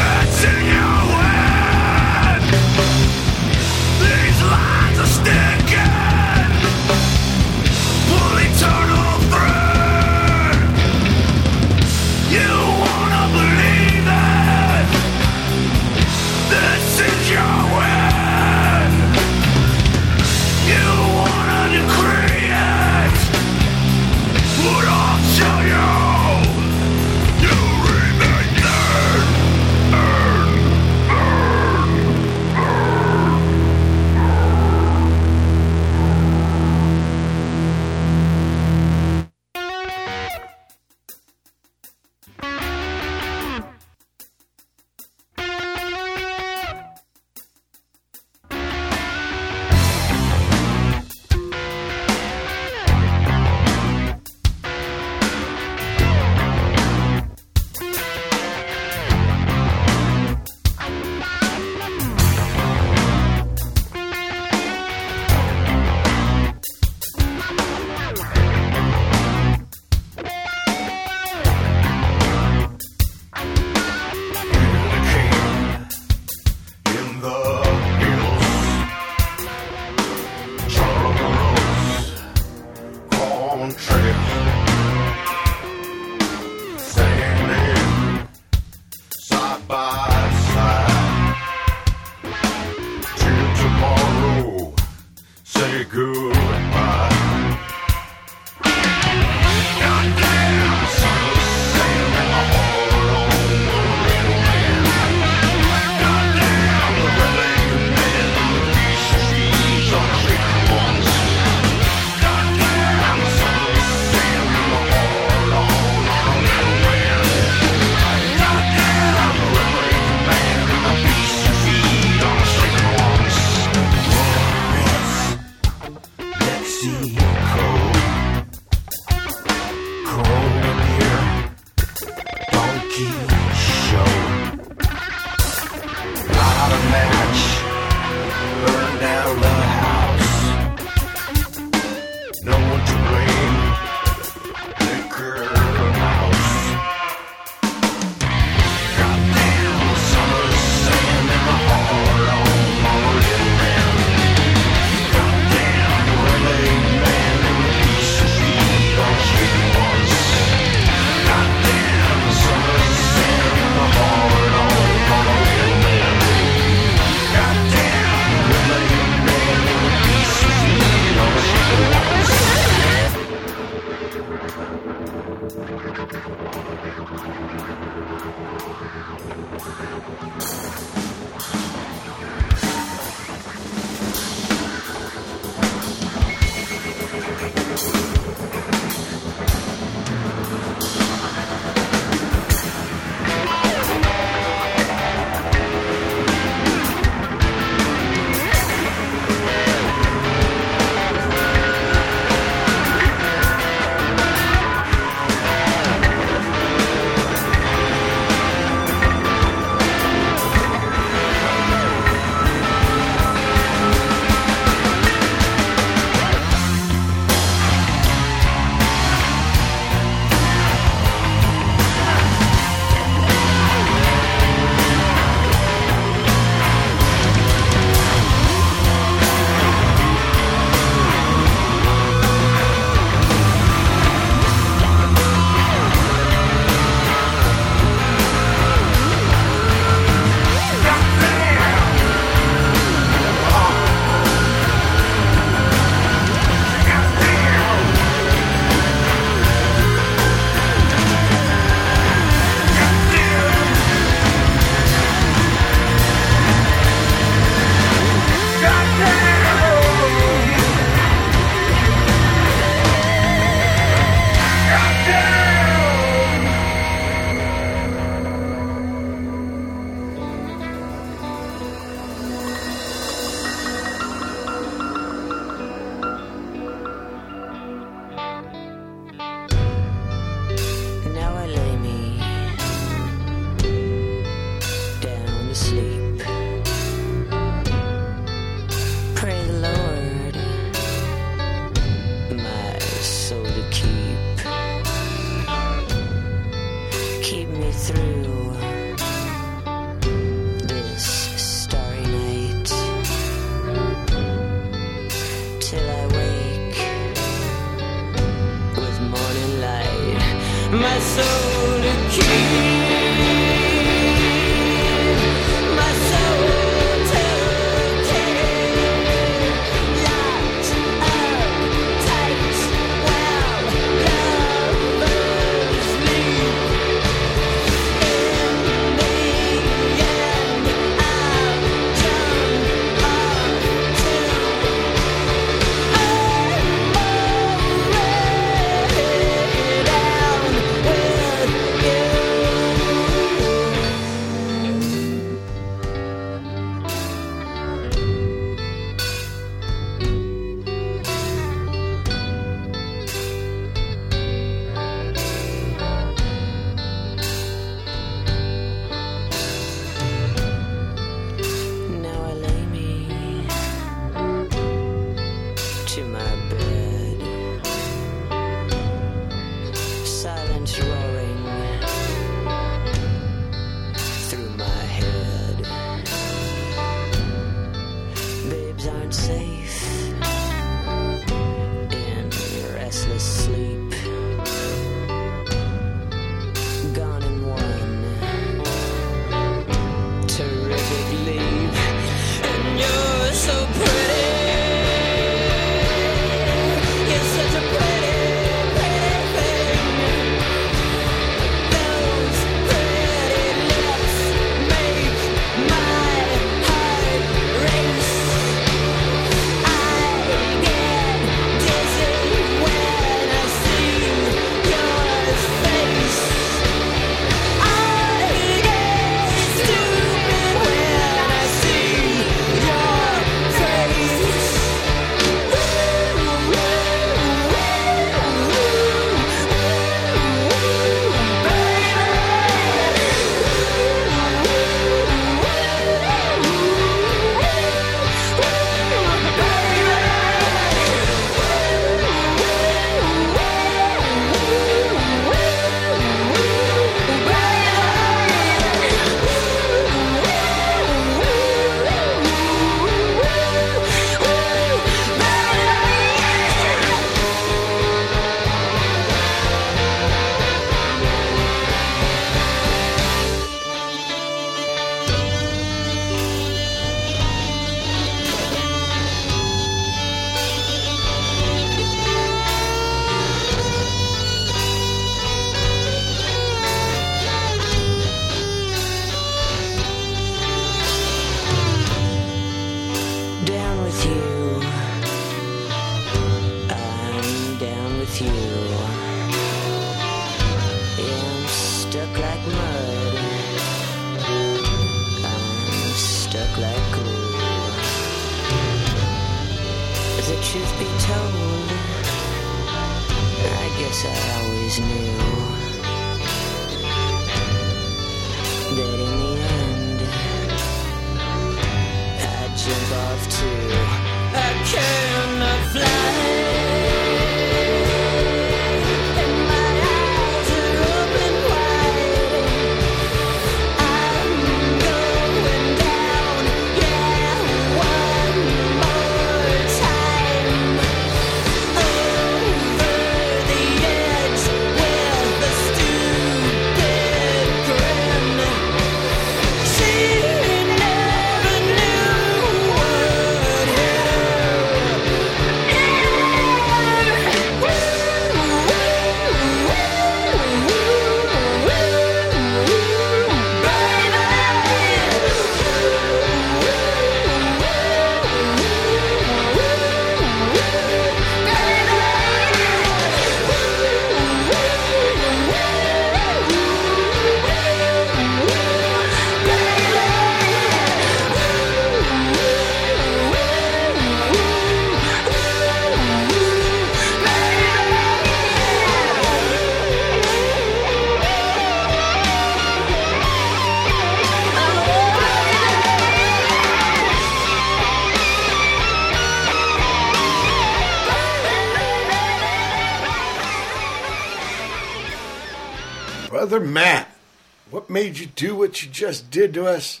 [597.98, 600.00] Made you do what you just did to us?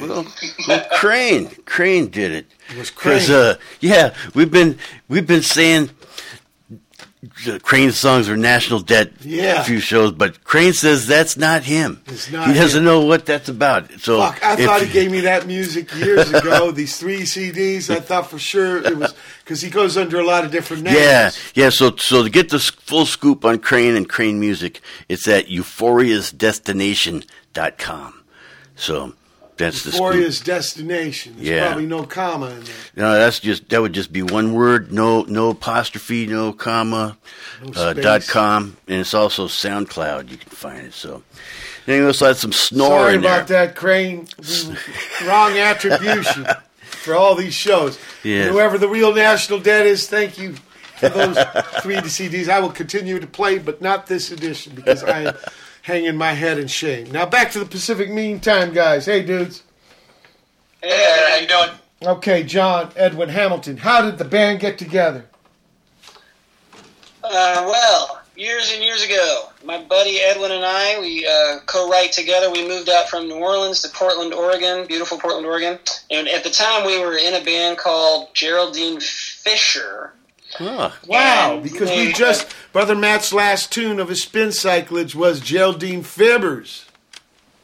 [0.00, 0.26] Well,
[0.66, 2.46] well, Crane, Crane did it.
[2.70, 3.30] It was Crane.
[3.30, 4.76] uh, yeah, we've been
[5.08, 5.90] we've been saying
[7.62, 9.12] Crane songs are national debt.
[9.20, 9.60] Yeah.
[9.60, 12.00] a few shows, but Crane says that's not him.
[12.06, 12.84] It's not he doesn't him.
[12.84, 13.90] know what that's about.
[14.00, 16.70] So Fuck, I thought he gave me that music years ago.
[16.72, 20.44] these three CDs, I thought for sure it was because he goes under a lot
[20.44, 20.96] of different names.
[20.98, 21.68] Yeah, yeah.
[21.70, 28.14] So, so to get the full scoop on Crane and Crane music, it's at euphoriasdestination.com.
[28.76, 29.14] So
[29.58, 30.44] that's the scoop.
[30.44, 31.34] Destination.
[31.36, 31.66] There's Yeah.
[31.66, 32.74] probably no comma in there.
[32.96, 37.16] No, that's just that would just be one word, no no apostrophe, no comma,
[37.62, 40.30] No uh, dot com, and it's also SoundCloud.
[40.30, 40.94] You can find it.
[40.94, 41.22] So,
[41.86, 43.34] you also had some snore Sorry in there.
[43.36, 44.26] about that, Crane.
[45.26, 46.46] Wrong attribution
[46.80, 47.98] for all these shows.
[48.22, 48.50] Yes.
[48.50, 50.54] Whoever the real national debt is, thank you
[50.98, 51.36] for those
[51.82, 52.48] three CDs.
[52.48, 55.34] I will continue to play, but not this edition because I
[55.88, 57.10] hanging my head in shame.
[57.10, 59.06] Now back to the Pacific Mean Time, guys.
[59.06, 59.62] Hey, dudes.
[60.82, 61.78] Hey, Ed, how you doing?
[62.16, 63.78] Okay, John Edwin Hamilton.
[63.78, 65.24] How did the band get together?
[67.24, 72.52] Uh, well, years and years ago, my buddy Edwin and I, we uh, co-write together.
[72.52, 75.78] We moved out from New Orleans to Portland, Oregon, beautiful Portland, Oregon.
[76.10, 80.12] And at the time, we were in a band called Geraldine Fisher.
[80.60, 85.40] Wow, And because we just uh, Brother Matt's last tune of his spin cyclage was
[85.40, 86.84] Geraldine Fibbers.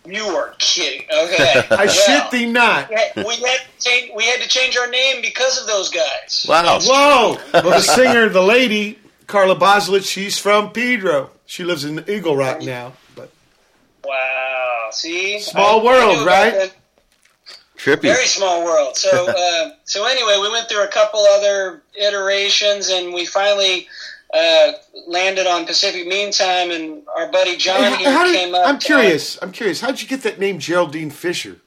[0.06, 1.06] You are kidding.
[1.11, 1.62] Okay.
[1.70, 2.90] I Well, shit thee not.
[2.90, 5.89] We had, we, had to change, we had to change our name because of those
[5.89, 6.44] guys.
[6.48, 6.78] Wow.
[6.82, 7.39] Whoa.
[7.55, 11.31] Well, the singer, the lady, Carla Bozulich, she's from Pedro.
[11.47, 12.93] She lives in Eagle Rock now.
[13.16, 13.31] But
[14.05, 14.89] Wow.
[14.93, 15.40] See?
[15.40, 16.74] Small I- I world, knew about right?
[17.85, 17.98] That.
[18.01, 18.02] Trippy.
[18.02, 18.97] Very small world.
[18.97, 23.86] So, uh, so anyway, we went through a couple other iterations, and we finally
[24.32, 24.73] uh,
[25.06, 26.70] landed on Pacific Mean Time.
[26.70, 28.66] And our buddy John Hey, here how did- came up.
[28.66, 29.39] I'm curious.
[29.43, 29.81] I'm curious.
[29.81, 31.61] How'd you get that name, Geraldine Fisher?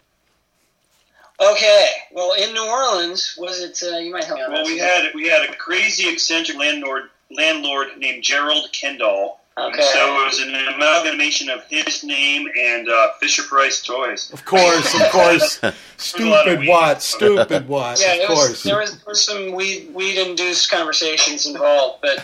[1.40, 3.80] Okay, well, in New Orleans, was it?
[3.88, 4.46] Uh, you might help me.
[4.50, 4.74] Well, this.
[4.74, 9.40] we had we had a crazy eccentric landlord landlord named Gerald Kendall.
[9.60, 9.82] Okay.
[9.82, 14.32] So it was an amalgamation of his name and uh, Fisher Price Toys.
[14.32, 15.60] Of course, of course.
[15.98, 17.06] Stupid Watts.
[17.08, 18.02] Stupid Watts.
[18.04, 18.64] yeah, of there was, course.
[18.64, 22.24] there was there was some weed weed induced conversations involved, but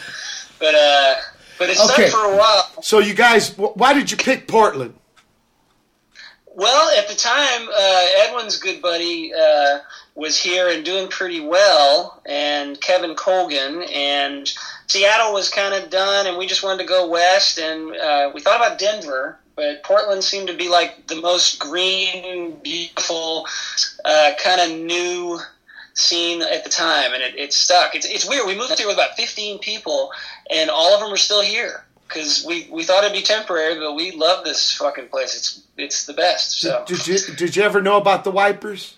[0.60, 1.16] but uh,
[1.58, 2.10] but it stuck Okay.
[2.12, 2.70] for a while.
[2.84, 4.94] So you guys, why did you pick Portland?
[6.56, 9.80] Well, at the time, uh, Edwin's good buddy uh,
[10.14, 14.54] was here and doing pretty well, and Kevin Colgan, and
[14.94, 18.42] Seattle was kind of done, and we just wanted to go west, and uh, we
[18.42, 23.48] thought about Denver, but Portland seemed to be like the most green, beautiful,
[24.06, 25.40] uh, kind of new
[25.96, 27.96] scene at the time, and it, it stuck.
[27.96, 28.46] It's, it's weird.
[28.46, 30.12] We moved here with about 15 people,
[30.52, 31.86] and all of them are still here.
[32.08, 35.36] Because we, we thought it'd be temporary, but we love this fucking place.
[35.36, 36.60] It's it's the best.
[36.60, 38.98] So Did you did you ever know about the Wipers?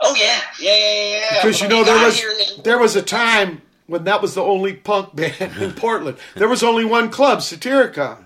[0.00, 1.16] Oh yeah, yeah, yeah, yeah.
[1.18, 1.42] yeah.
[1.42, 2.32] Because you know there was here,
[2.62, 6.16] there was a time when that was the only punk band in Portland.
[6.34, 8.24] There was only one club, Satyricon.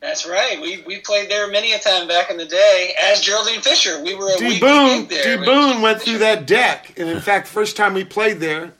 [0.00, 0.60] that's right.
[0.60, 4.02] We we played there many a time back in the day as Geraldine Fisher.
[4.02, 5.40] We were a D weekly Boon gig.
[5.40, 8.72] D Boon went through that deck, and in fact, first time we played there,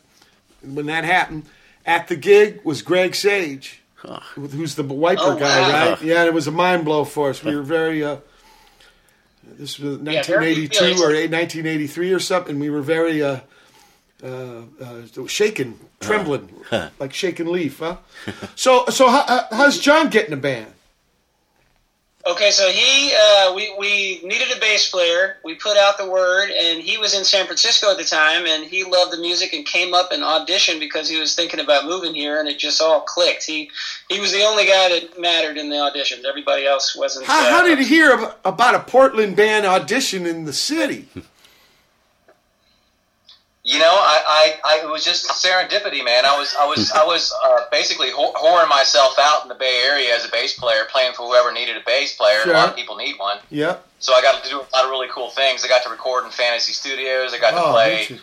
[0.62, 1.44] when that happened,
[1.84, 3.80] at the gig was Greg Sage.
[4.34, 5.90] who's the wiper Oh, guy, wow.
[5.90, 6.02] right?
[6.02, 7.42] Yeah, it was a mind blow for us.
[7.42, 8.04] We were very.
[8.04, 8.18] Uh,
[9.58, 11.00] this was 1982 feelings.
[11.00, 12.58] or 1983 or something.
[12.60, 13.40] We were very uh,
[14.22, 16.48] uh, uh, shaken, trembling,
[16.98, 17.96] like shaken leaf, huh?
[18.54, 20.72] so, so how, uh, how's John getting a band?
[22.26, 25.36] Okay, so he uh, we we needed a bass player.
[25.44, 28.64] We put out the word, and he was in San Francisco at the time, and
[28.64, 32.14] he loved the music and came up and auditioned because he was thinking about moving
[32.14, 33.44] here, and it just all clicked.
[33.44, 33.70] He
[34.08, 36.24] he was the only guy that mattered in the auditions.
[36.24, 37.26] Everybody else wasn't.
[37.26, 41.08] How, uh, how did he hear about a Portland band audition in the city?
[43.66, 44.22] You know, I,
[44.64, 46.24] I, I it was just serendipity, man.
[46.24, 49.82] I was, I was, I was uh, basically wh- whoring myself out in the Bay
[49.84, 52.42] Area as a bass player, playing for whoever needed a bass player.
[52.46, 53.78] A lot of people need one, Yeah.
[53.98, 55.64] so I got to do a lot of really cool things.
[55.64, 57.34] I got to record in fantasy studios.
[57.34, 58.06] I got to Oh, play.
[58.06, 58.18] didn't you?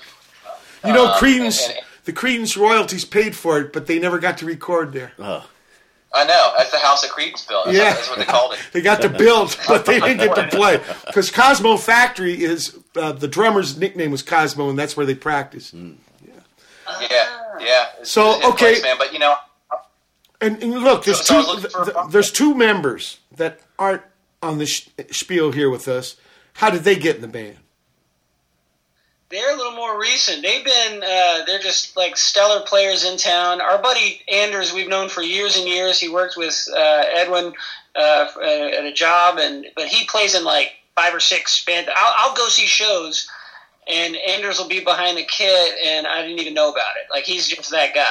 [0.86, 4.38] You know, um, and, and, the Creedence royalties paid for it, but they never got
[4.38, 5.11] to record there.
[6.15, 7.65] I know that's the house of Creedence built.
[7.65, 7.94] That's, Yeah.
[7.94, 8.60] that's what they called it.
[8.72, 13.14] They got to build, but they didn't get to play because Cosmo Factory is uh,
[13.14, 15.73] the drummer's nickname was Cosmo, and that's where they practice.
[15.73, 15.95] Yeah,
[17.60, 17.85] yeah.
[17.94, 18.73] It's- So, it's okay.
[18.73, 18.98] place, man.
[18.98, 19.35] But you know,
[20.41, 21.48] And, and look, there's So- so two.
[21.48, 24.03] was looking for a th- there's two members that aren't
[24.41, 26.15] on the sh- spiel here with us.
[26.53, 27.57] How did they get in the band?
[29.34, 30.43] They're a little more recent.
[30.43, 33.61] They've been, uh, they're just like stellar players in town.
[33.61, 35.99] Our buddy Anders, we've known for years and years.
[35.99, 37.51] He worked with uh, Edwin
[37.95, 41.88] uh, at a job, and but he plays in like five or six band.
[41.95, 43.27] I'll, I'll go see shows,
[43.88, 47.11] and Anders will be behind the kit, and I didn't even know about it.
[47.11, 48.05] Like he's just that guy.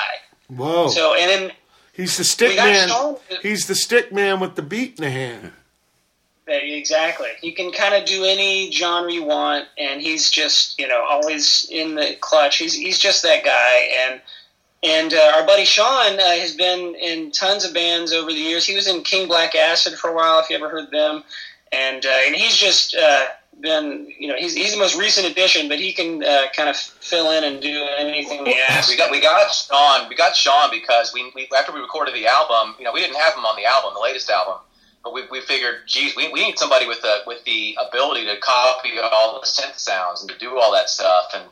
[0.49, 0.89] Whoa!
[0.89, 1.53] So and then
[1.93, 2.89] he's the stick man.
[3.43, 5.53] He's the stick man with the beat in the hand.
[6.53, 7.29] Exactly.
[7.41, 11.69] He can kind of do any genre you want, and he's just you know always
[11.71, 12.59] in the clutch.
[12.59, 14.21] He's he's just that guy, and
[14.83, 18.67] and uh, our buddy Sean uh, has been in tons of bands over the years.
[18.67, 21.23] He was in King Black Acid for a while, if you ever heard them,
[21.71, 23.27] and uh, and he's just uh,
[23.61, 26.77] been you know he's he's the most recent addition, but he can uh, kind of
[26.77, 28.91] fill in and do anything we ask.
[28.91, 30.09] we got we got Sean.
[30.09, 33.17] We got Sean because we, we after we recorded the album, you know, we didn't
[33.17, 34.57] have him on the album, the latest album.
[35.03, 38.37] But we, we figured, geez, we, we need somebody with the with the ability to
[38.41, 41.33] copy all the synth sounds and to do all that stuff.
[41.35, 41.45] And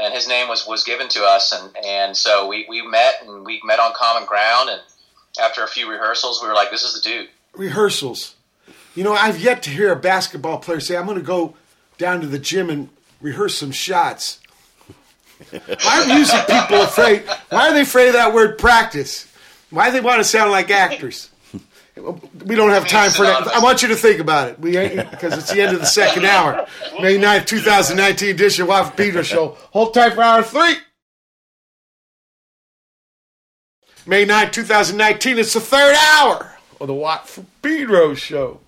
[0.00, 3.44] and his name was, was given to us, and, and so we, we met and
[3.44, 4.70] we met on common ground.
[4.70, 4.80] And
[5.40, 7.28] after a few rehearsals, we were like, this is the dude.
[7.52, 8.36] Rehearsals.
[8.94, 11.54] You know, I've yet to hear a basketball player say, "I'm going to go
[11.98, 12.88] down to the gym and
[13.20, 14.40] rehearse some shots."
[15.50, 17.22] Why are music people afraid?
[17.50, 19.32] Why are they afraid of that word practice?
[19.70, 21.30] Why do they want to sound like actors?
[22.44, 23.48] We don't have time for that.
[23.48, 24.60] I want you to think about it.
[24.60, 26.66] We ain't because it's the end of the second hour.
[27.00, 29.56] May 9th, 2019 edition of Watt Pedro Show.
[29.72, 30.76] Hold tight for hour three.
[34.06, 35.38] May 9th, 2019.
[35.38, 38.60] It's the third hour of the Watt Pedro Show.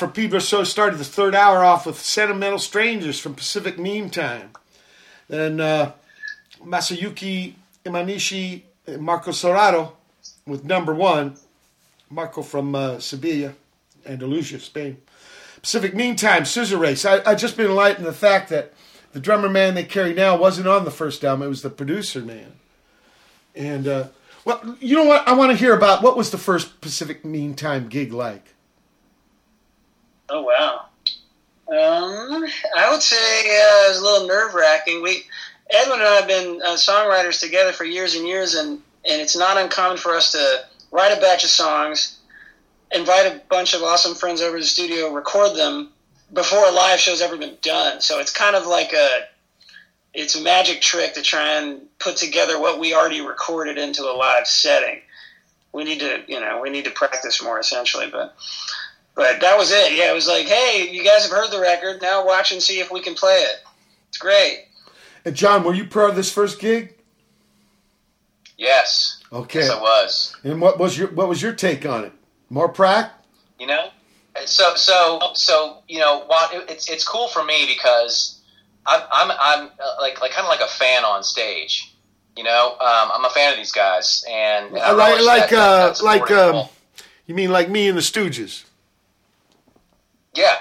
[0.00, 4.08] Watt from Pedro Show started the third hour off with Sentimental Strangers from Pacific Mean
[4.08, 4.50] Time.
[5.28, 5.92] Then uh,
[6.64, 7.54] Masayuki
[7.84, 8.62] Imanishi
[8.98, 9.92] Marco Serrato
[10.46, 11.36] with number one.
[12.08, 13.54] Marco from uh, Sevilla,
[14.06, 14.96] Andalusia, Spain.
[15.60, 17.04] Pacific Mean Time, Scissor Race.
[17.04, 18.72] I, I just been enlightened the fact that
[19.12, 22.20] the drummer man they carry now wasn't on the first album, it was the producer
[22.20, 22.52] man.
[23.54, 24.08] And, uh,
[24.44, 25.28] well, you know what?
[25.28, 28.54] I want to hear about what was the first Pacific Meantime gig like?
[30.30, 30.86] Oh wow.
[31.68, 32.44] Um,
[32.76, 35.02] I would say uh, it was a little nerve wracking.
[35.02, 35.24] We
[35.70, 39.36] Edwin and I have been uh, songwriters together for years and years, and and it's
[39.36, 42.18] not uncommon for us to write a batch of songs,
[42.92, 45.90] invite a bunch of awesome friends over to the studio, record them
[46.32, 48.00] before a live show's ever been done.
[48.00, 49.26] So it's kind of like a
[50.12, 54.12] it's a magic trick to try and put together what we already recorded into a
[54.12, 55.00] live setting.
[55.72, 58.34] We need to, you know, we need to practice more essentially, but
[59.14, 59.92] but that was it.
[59.94, 62.00] Yeah, it was like, hey, you guys have heard the record.
[62.02, 63.56] Now watch and see if we can play it.
[64.08, 64.66] It's great.
[65.24, 66.94] And John, were you proud of this first gig?
[68.56, 69.22] Yes.
[69.32, 69.60] Okay.
[69.60, 70.36] Yes, I was.
[70.44, 72.12] And what was your what was your take on it?
[72.50, 73.12] More prac?
[73.58, 73.88] You know,
[74.44, 76.26] so so so you know,
[76.68, 78.40] it's it's cool for me because
[78.86, 81.94] I'm I'm I'm uh, like like kind of like a fan on stage.
[82.36, 86.00] You know, um, I'm a fan of these guys, and, and I like like that-
[86.00, 86.66] uh like um,
[87.26, 88.64] you mean like me and the Stooges?
[90.34, 90.56] Yeah.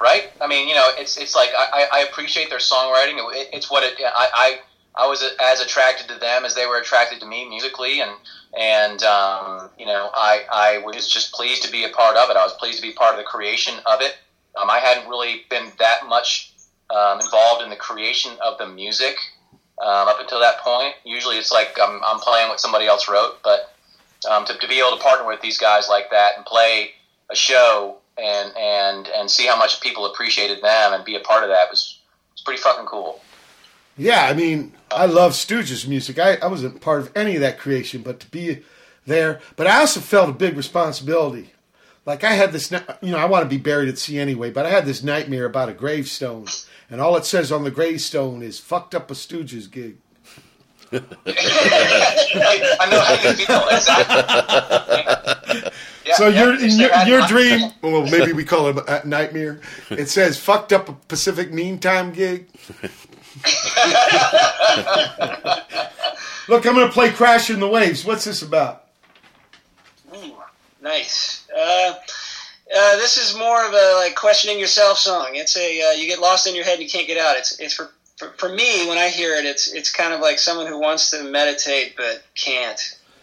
[0.00, 0.24] Right.
[0.40, 3.18] I mean, you know, it's it's like I, I appreciate their songwriting.
[3.34, 3.94] It, it's what it.
[4.00, 4.58] I, I
[5.04, 8.10] I was as attracted to them as they were attracted to me musically, and
[8.58, 12.36] and um, you know, I I was just pleased to be a part of it.
[12.36, 14.14] I was pleased to be part of the creation of it.
[14.60, 16.50] Um, I hadn't really been that much
[16.90, 19.16] um, involved in the creation of the music
[19.80, 20.94] um, up until that point.
[21.04, 23.60] Usually, it's like I'm I'm playing what somebody else wrote, but
[24.28, 26.90] um, to, to be able to partner with these guys like that and play
[27.30, 31.42] a show and and and see how much people appreciated them and be a part
[31.42, 31.98] of that was
[32.32, 33.20] was pretty fucking cool.
[33.96, 36.18] Yeah, I mean, I love Stooges music.
[36.18, 38.62] I, I wasn't part of any of that creation, but to be
[39.06, 41.52] there, but I also felt a big responsibility.
[42.06, 42.70] Like I had this,
[43.02, 45.44] you know, I want to be buried at sea anyway, but I had this nightmare
[45.44, 46.46] about a gravestone,
[46.88, 49.98] and all it says on the gravestone is "fucked up a Stooges gig."
[50.92, 55.70] I know how you feel exactly.
[56.10, 58.84] Yeah, so yeah, your you in say your, your dream, well, maybe we call it
[58.88, 59.60] a nightmare.
[59.90, 62.48] It says "fucked up a Pacific Mean Time gig."
[66.48, 68.04] Look, I'm going to play Crashing the Waves.
[68.04, 68.86] What's this about?
[70.12, 70.34] Ooh,
[70.82, 71.46] nice.
[71.56, 71.94] Uh,
[72.76, 75.30] uh, this is more of a like questioning yourself song.
[75.34, 77.36] It's a uh, you get lost in your head and you can't get out.
[77.36, 79.44] It's it's for, for for me when I hear it.
[79.44, 82.80] It's it's kind of like someone who wants to meditate but can't.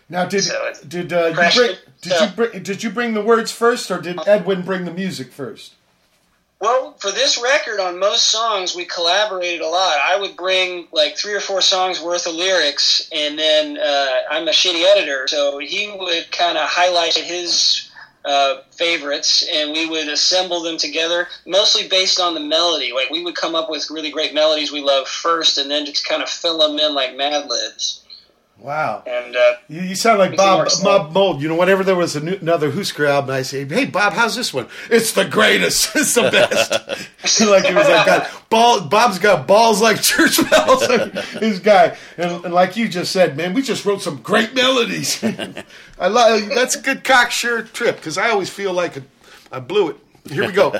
[0.10, 3.52] Now, did So did uh, you bring, did you bring did you bring the words
[3.52, 5.74] first, or did Edwin bring the music first?
[6.60, 9.96] Well, for this record, on most songs, we collaborated a lot.
[10.04, 14.48] I would bring like three or four songs worth of lyrics, and then uh, I'm
[14.48, 17.92] a shitty editor, so he would kind of highlight his
[18.26, 22.92] uh, favorites, and we would assemble them together, mostly based on the melody.
[22.92, 26.08] Like we would come up with really great melodies we love first, and then just
[26.08, 28.04] kind of fill them in like Mad Libs.
[28.60, 29.04] Wow.
[29.06, 30.68] And uh, You, you sound like Bob.
[30.84, 31.42] Bob Mould.
[31.42, 34.36] You know, whenever there was a new, another Husker album, I say, "Hey, Bob, how's
[34.36, 34.68] this one?
[34.90, 35.92] It's the greatest.
[35.96, 36.72] It's the best."
[37.42, 38.82] like it was like God, ball.
[38.82, 40.86] Bob's got balls like church bells.
[41.40, 45.24] His guy, and, and like you just said, man, we just wrote some great melodies.
[46.00, 46.50] I love.
[46.50, 48.94] That's a good cocksure trip because I always feel like
[49.52, 49.98] I blew it.
[50.30, 50.74] Here we go.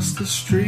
[0.00, 0.59] Across the street.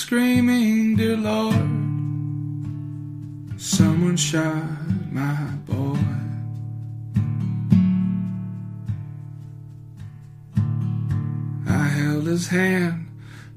[0.00, 1.54] Screaming, Dear Lord,
[3.60, 4.64] someone shot
[5.12, 5.98] my boy.
[11.68, 13.08] I held his hand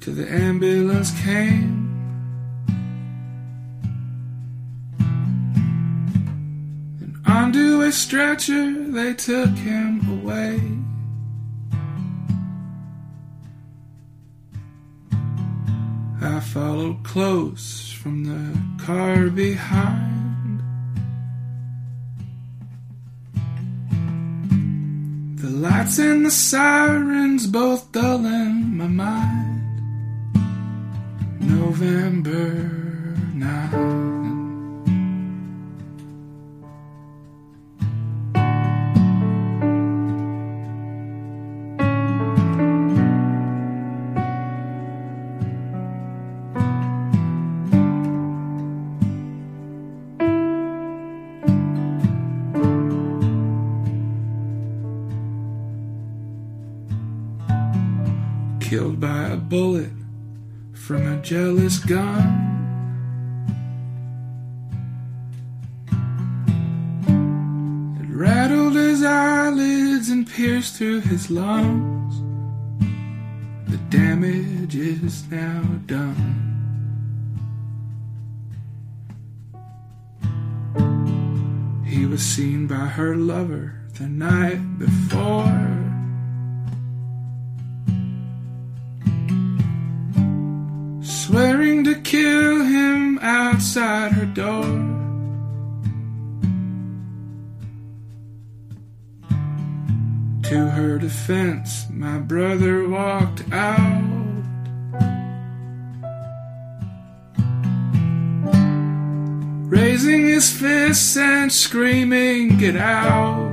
[0.01, 1.79] till the ambulance came.
[6.99, 10.82] Then onto a stretcher they took him away.
[16.23, 20.61] I followed close from the car behind.
[25.37, 29.81] The lights and the sirens both dull in my mind.
[31.41, 32.53] November
[33.33, 34.22] night.
[61.33, 62.29] Jealous gun.
[67.99, 72.13] It rattled his eyelids and pierced through his lungs.
[73.67, 76.29] The damage is now done.
[81.83, 85.92] He was seen by her lover the night before.
[91.33, 94.61] Swearing to kill him outside her door.
[100.43, 104.43] To her defense, my brother walked out.
[109.65, 113.49] Raising his fists and screaming, Get out!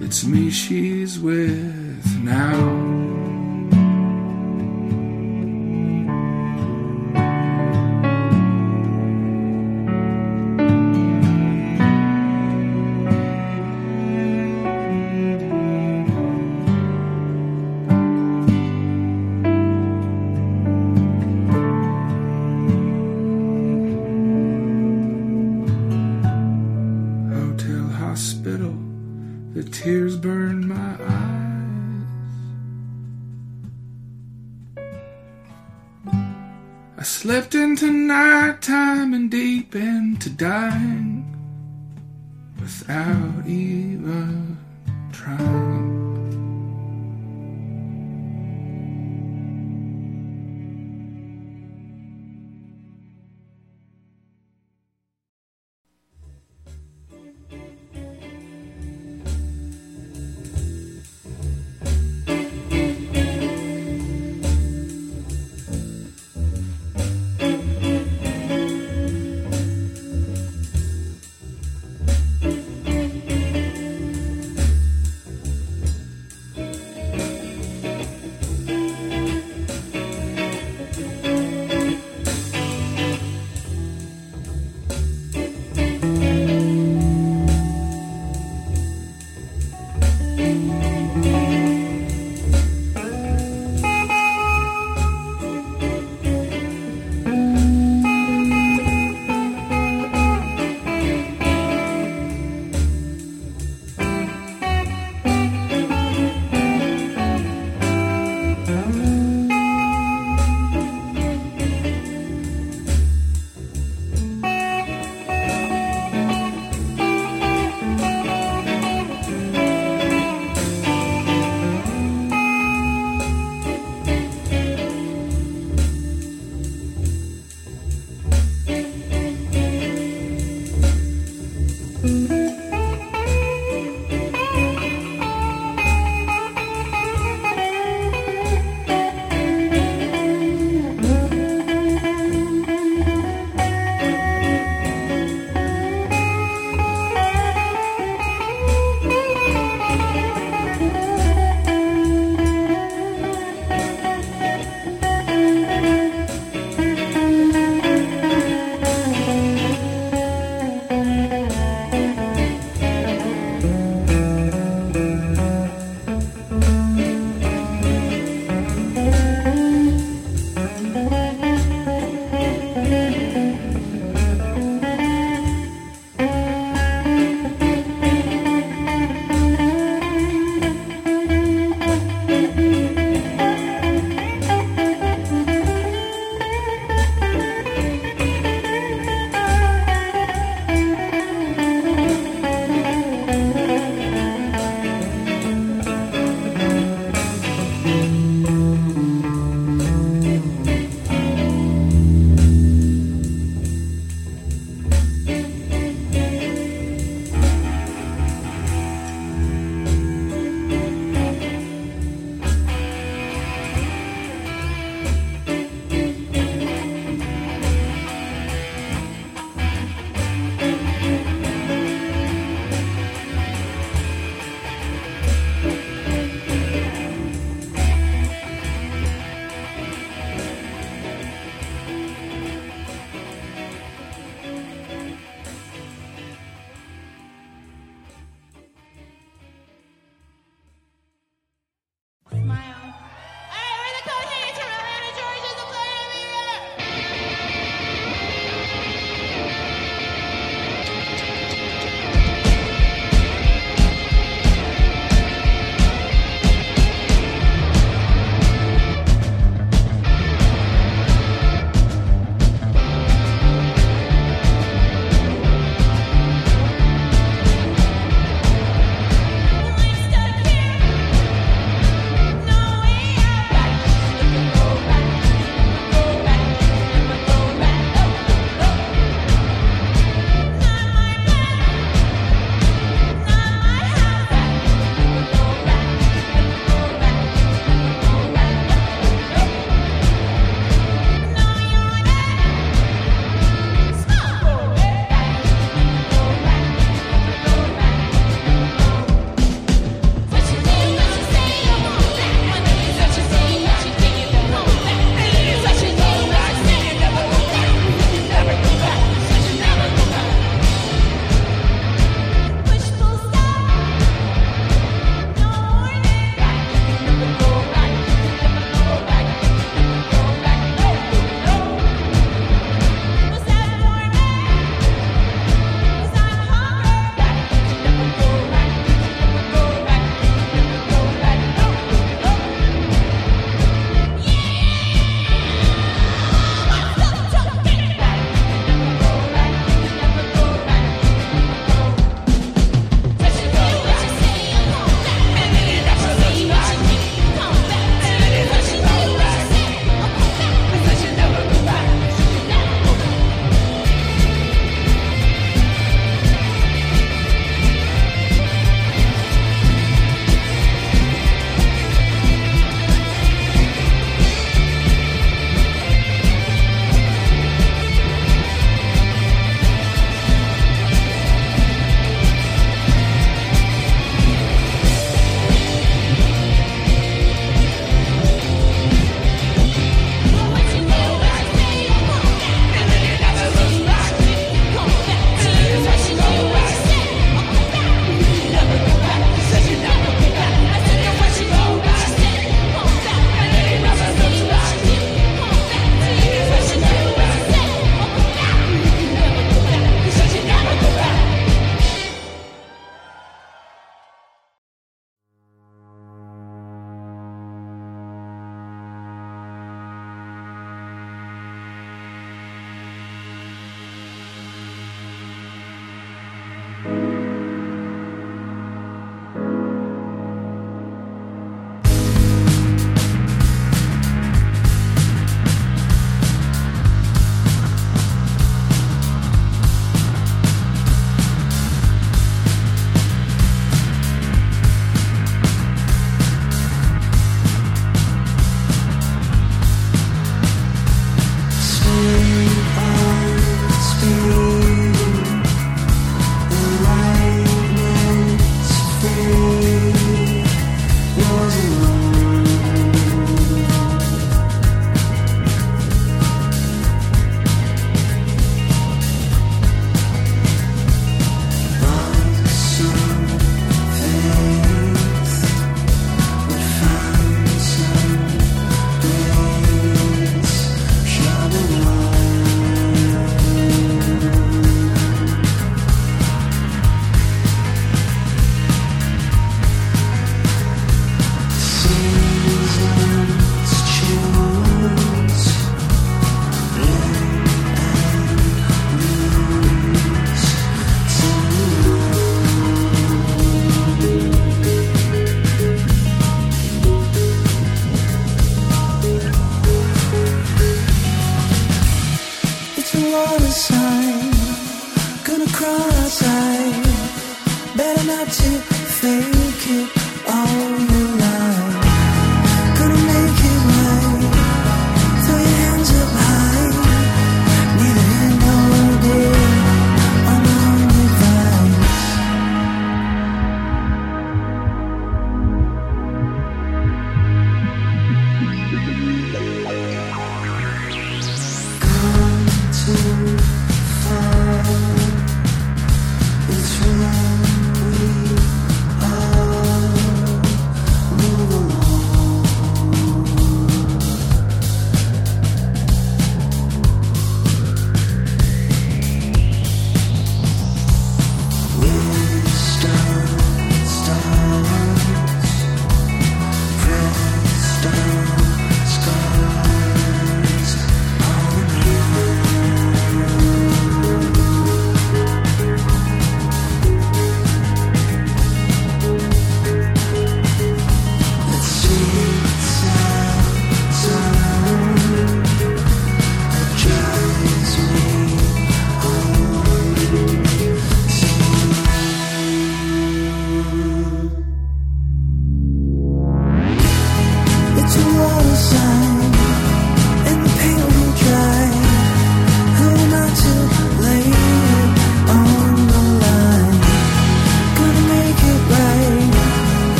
[0.00, 3.01] It's me she's with now.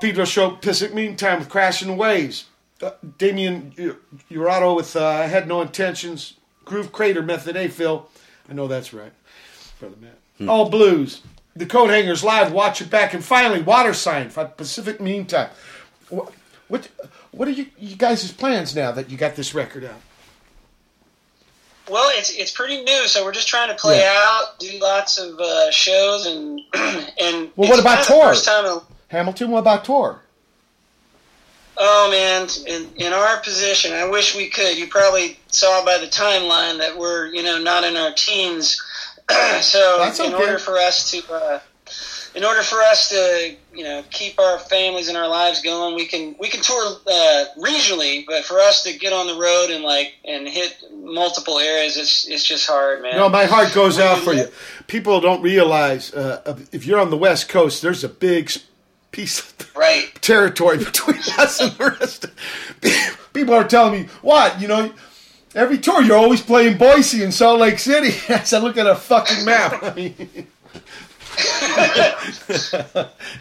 [0.00, 2.46] Pedro Show, Pacific Mean Time with Crashing Waves.
[2.82, 3.96] Uh, Damien U-
[4.30, 6.34] Urato with uh, I Had No Intentions.
[6.64, 8.08] Groove Crater, Method A, Phil.
[8.50, 9.12] I know that's right.
[9.80, 10.48] Brother Matt.
[10.48, 11.22] All Blues.
[11.54, 13.14] The Coathangers Live, Watch It Back.
[13.14, 15.48] And finally, Water Sign for Pacific Mean Time.
[16.10, 16.32] What,
[16.68, 16.88] what,
[17.30, 20.00] what are you, you guys' plans now that you got this record out?
[21.88, 24.12] Well, it's it's pretty new, so we're just trying to play Yeah.
[24.18, 28.24] out, do lots of uh, shows, and and Well, it's what about kinda tour?
[28.30, 30.20] First time in- Hamilton, what about tour?
[31.78, 34.78] Oh man, in in our position, I wish we could.
[34.78, 38.82] You probably saw by the timeline that we're you know not in our teens.
[39.60, 41.60] so That's in order for us to uh,
[42.34, 46.06] in order for us to you know keep our families and our lives going, we
[46.06, 49.84] can we can tour uh, regionally, but for us to get on the road and
[49.84, 53.16] like and hit multiple areas, it's it's just hard, man.
[53.16, 54.48] No, my heart goes out for you.
[54.86, 58.50] People don't realize uh, if you're on the West Coast, there's a big
[59.16, 60.14] piece of right.
[60.20, 62.26] territory between us and the rest.
[63.32, 64.60] People are telling me, "What?
[64.60, 64.92] You know,
[65.54, 68.94] every tour you're always playing Boise and Salt Lake City." I said, "Look at a
[68.94, 70.14] fucking map." I mean,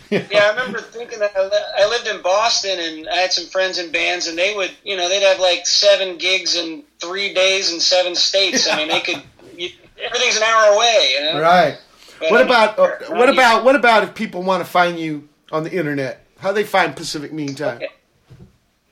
[0.09, 3.91] yeah, I remember thinking that I lived in Boston and I had some friends in
[3.91, 7.81] bands, and they would, you know, they'd have like seven gigs in three days in
[7.81, 8.69] seven states.
[8.69, 9.21] I mean, they could,
[9.57, 9.69] you,
[10.01, 11.41] everything's an hour away, you know?
[11.41, 11.77] right.
[12.17, 12.77] But, What I mean, about
[13.09, 16.25] what about what about if people want to find you on the internet?
[16.39, 17.81] How they find Pacific Mean Time?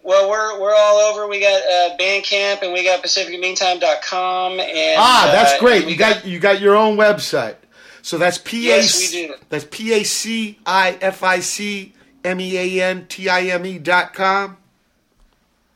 [0.01, 1.27] Well, we're we're all over.
[1.27, 5.87] We got uh, Bandcamp and we got PacificMeantime.com and Ah, that's uh, great.
[5.87, 7.55] You got you got your own website.
[8.01, 9.35] So that's P A Yes, we do.
[9.49, 11.93] that's P A C I F I C
[12.25, 14.57] M E A N T I M E dot com.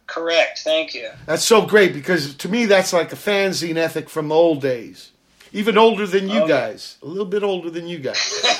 [0.08, 0.60] correct.
[0.60, 1.10] Thank you.
[1.26, 5.12] That's so great because to me that's like a fanzine ethic from the old days.
[5.54, 6.70] Even older than you Oh, yeah.
[6.70, 6.98] guys.
[7.02, 8.20] A little bit older than you guys.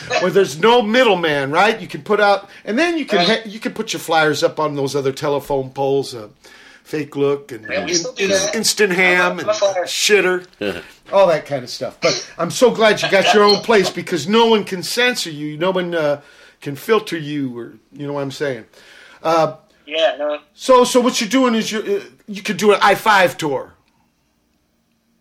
[0.22, 1.80] Where there's no middleman, right?
[1.80, 4.60] You can put out and then you can ha- you can put your flyers up
[4.60, 6.30] on those other telephone poles, uh,
[6.84, 7.76] fake look and we
[8.18, 9.84] in- instant ham and I'm a flyer.
[9.86, 10.48] shitter.
[11.12, 12.00] all that kind of stuff.
[12.02, 15.58] But I'm so glad you got your own place because no one can censor you.
[15.58, 16.22] No one uh,
[16.62, 18.66] can filter you, or you know what I'm saying.
[19.22, 22.80] Uh, Yeah, no, so, so what you're doing is you uh, you could do an
[22.82, 23.74] I five tour.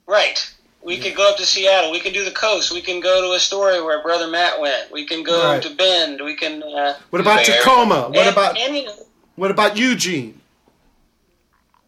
[0.07, 0.53] right.
[0.86, 1.90] We could go up to Seattle.
[1.90, 2.70] We can do the coast.
[2.73, 4.92] We can go to Astoria where Brother Matt went.
[4.92, 5.60] We can go Right.
[5.62, 6.20] to Bend.
[6.24, 6.62] We can.
[6.62, 8.02] Uh, What about Bay Tacoma?
[8.08, 8.94] What And- about and, you know,
[9.34, 10.40] what about Eugene?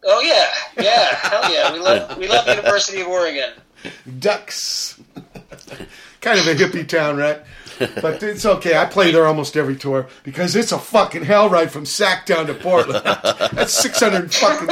[0.05, 0.47] Oh yeah,
[0.83, 1.71] yeah, hell yeah.
[1.73, 3.51] We love we love the University of Oregon.
[4.19, 4.95] Ducks.
[6.21, 7.39] kind of a hippie town, right?
[7.79, 8.77] But it's okay.
[8.77, 12.47] I play there almost every tour because it's a fucking hell ride from Sac down
[12.47, 13.03] to Portland.
[13.53, 14.69] That's six hundred fucking.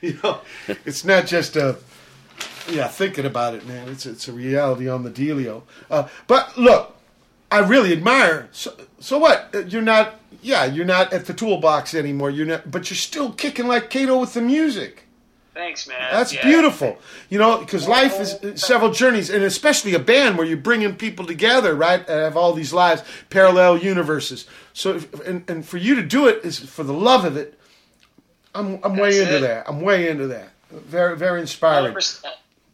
[0.00, 0.40] you know,
[0.84, 1.76] it's not just a.
[2.70, 3.88] Yeah, thinking about it, man.
[3.88, 5.62] It's it's a reality on the dealio.
[5.90, 6.96] Uh, but look,
[7.50, 8.48] I really admire.
[8.52, 9.50] So, so what?
[9.54, 10.20] Uh, You're not.
[10.42, 12.30] Yeah, you're not at the toolbox anymore.
[12.30, 12.70] You're not.
[12.70, 15.03] But you're still kicking like Kato with the music.
[15.54, 15.96] Thanks, man.
[16.10, 16.42] That's Yeah.
[16.42, 16.98] beautiful.
[17.30, 21.24] You know, because life is several journeys, and especially a band where you're bringing people
[21.26, 22.00] together, right?
[22.00, 24.46] And have all these lives, parallel universes.
[24.72, 27.58] So, if, and, and for you to do it is for the love of it.
[28.54, 29.40] I'm I'm way into it.
[29.40, 29.68] that.
[29.68, 30.50] I'm way into that.
[30.70, 31.94] Very very inspiring.
[31.94, 32.24] 100%.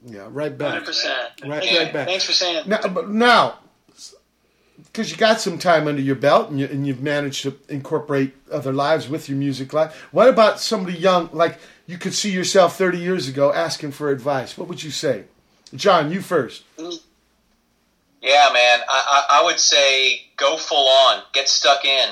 [0.06, 0.82] Yeah, right back.
[0.84, 1.46] 100%.
[1.46, 1.78] Right, you.
[1.78, 2.08] right back.
[2.08, 3.58] Thanks for saying Now, but now,
[4.86, 8.34] because you got some time under your belt and, you, and you've managed to incorporate
[8.50, 11.58] other lives with your music life, what about somebody young, like
[11.90, 14.56] you could see yourself 30 years ago asking for advice?
[14.56, 15.24] What would you say?
[15.74, 16.62] John, you first.
[16.78, 18.80] Yeah, man.
[18.88, 22.10] I, I, I would say go full on, get stuck in.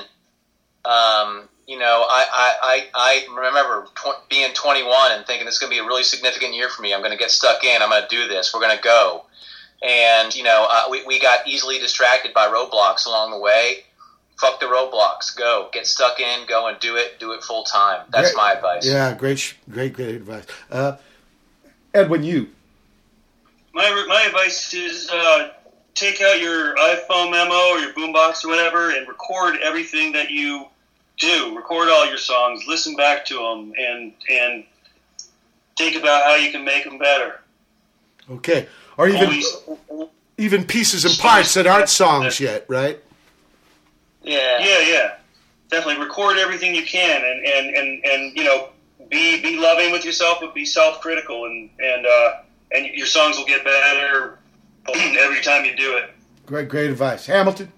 [0.83, 5.71] Um, you know, I, I, I, I remember tw- being 21 and thinking is going
[5.71, 6.93] to be a really significant year for me.
[6.93, 7.81] I'm going to get stuck in.
[7.81, 8.53] I'm going to do this.
[8.53, 9.25] We're going to go.
[9.81, 13.85] And, you know, uh, we, we got easily distracted by roadblocks along the way.
[14.39, 15.35] Fuck the roadblocks.
[15.35, 15.69] Go.
[15.73, 16.45] Get stuck in.
[16.47, 17.19] Go and do it.
[17.19, 18.05] Do it full time.
[18.09, 18.37] That's Great.
[18.37, 18.87] my advice.
[18.87, 20.45] Yeah, great, great, great advice.
[20.71, 20.95] Uh,
[21.93, 22.49] Edwin, you.
[23.73, 25.49] My my advice is uh,
[25.93, 30.65] take out your iPhone memo or your boombox or whatever and record everything that you
[31.17, 31.55] do.
[31.55, 32.63] Record all your songs.
[32.67, 34.63] Listen back to them and and
[35.77, 37.41] think about how you can make them better.
[38.31, 38.67] Okay.
[38.97, 39.57] Or even Always,
[40.37, 43.01] even pieces and parts that aren't songs yet, right?
[44.23, 44.59] Yeah.
[44.59, 45.15] yeah, yeah.
[45.69, 48.69] Definitely record everything you can and and and, and you know
[49.09, 52.41] be be loving with yourself, but be self critical and and uh,
[52.71, 54.39] and your songs will get better
[55.19, 56.11] every time you do it.
[56.45, 57.25] Great, great advice.
[57.25, 57.71] Hamilton.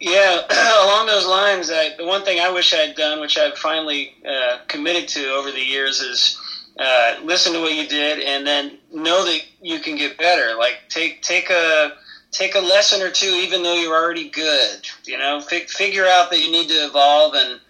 [0.00, 0.42] Yeah,
[0.84, 4.58] along those lines, I, the one thing I wish I'd done, which I've finally uh,
[4.68, 6.38] committed to over the years, is
[6.78, 10.56] uh, listen to what you did and then know that you can get better.
[10.58, 11.92] Like take take a
[12.34, 14.86] take a lesson or two, even though you're already good.
[15.04, 17.34] You know, Fig- figure out that you need to evolve.
[17.34, 17.60] And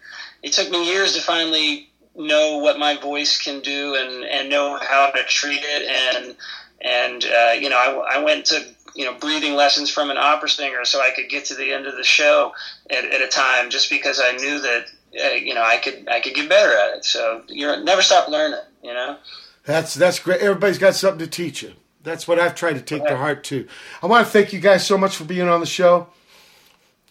[0.42, 4.78] it took me years to finally know what my voice can do and, and know
[4.80, 6.16] how to treat it.
[6.16, 6.36] And
[6.80, 10.48] and uh, you know, I, I went to you know breathing lessons from an opera
[10.48, 12.52] singer so I could get to the end of the show
[12.90, 14.86] at, at a time, just because I knew that
[15.22, 17.04] uh, you know I could I could get better at it.
[17.04, 18.60] So you're never stop learning.
[18.82, 19.18] You know.
[19.66, 20.40] That's that's great.
[20.40, 21.74] Everybody's got something to teach you.
[22.04, 23.66] That's what I've tried to take to heart too.
[24.02, 26.06] I want to thank you guys so much for being on the show.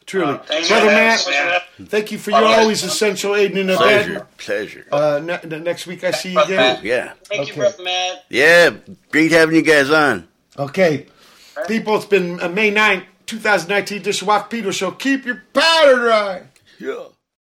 [0.05, 1.19] Truly, thanks brother for Matt.
[1.21, 1.53] having
[1.85, 4.37] us, Thank you for your always essential aid in the Pleasure, bed.
[4.37, 4.85] pleasure.
[4.91, 6.75] Uh, ne- ne- next week I see you again.
[6.77, 7.13] Cool, yeah.
[7.23, 8.25] Thank you, brother Matt.
[8.29, 8.71] Yeah,
[9.11, 10.27] great having you guys on.
[10.59, 11.07] Okay,
[11.69, 14.91] people, it's been uh, May 9th, 2019 edition of Watt Pedro Show.
[14.91, 16.41] Keep your powder dry.
[16.79, 17.05] Yeah.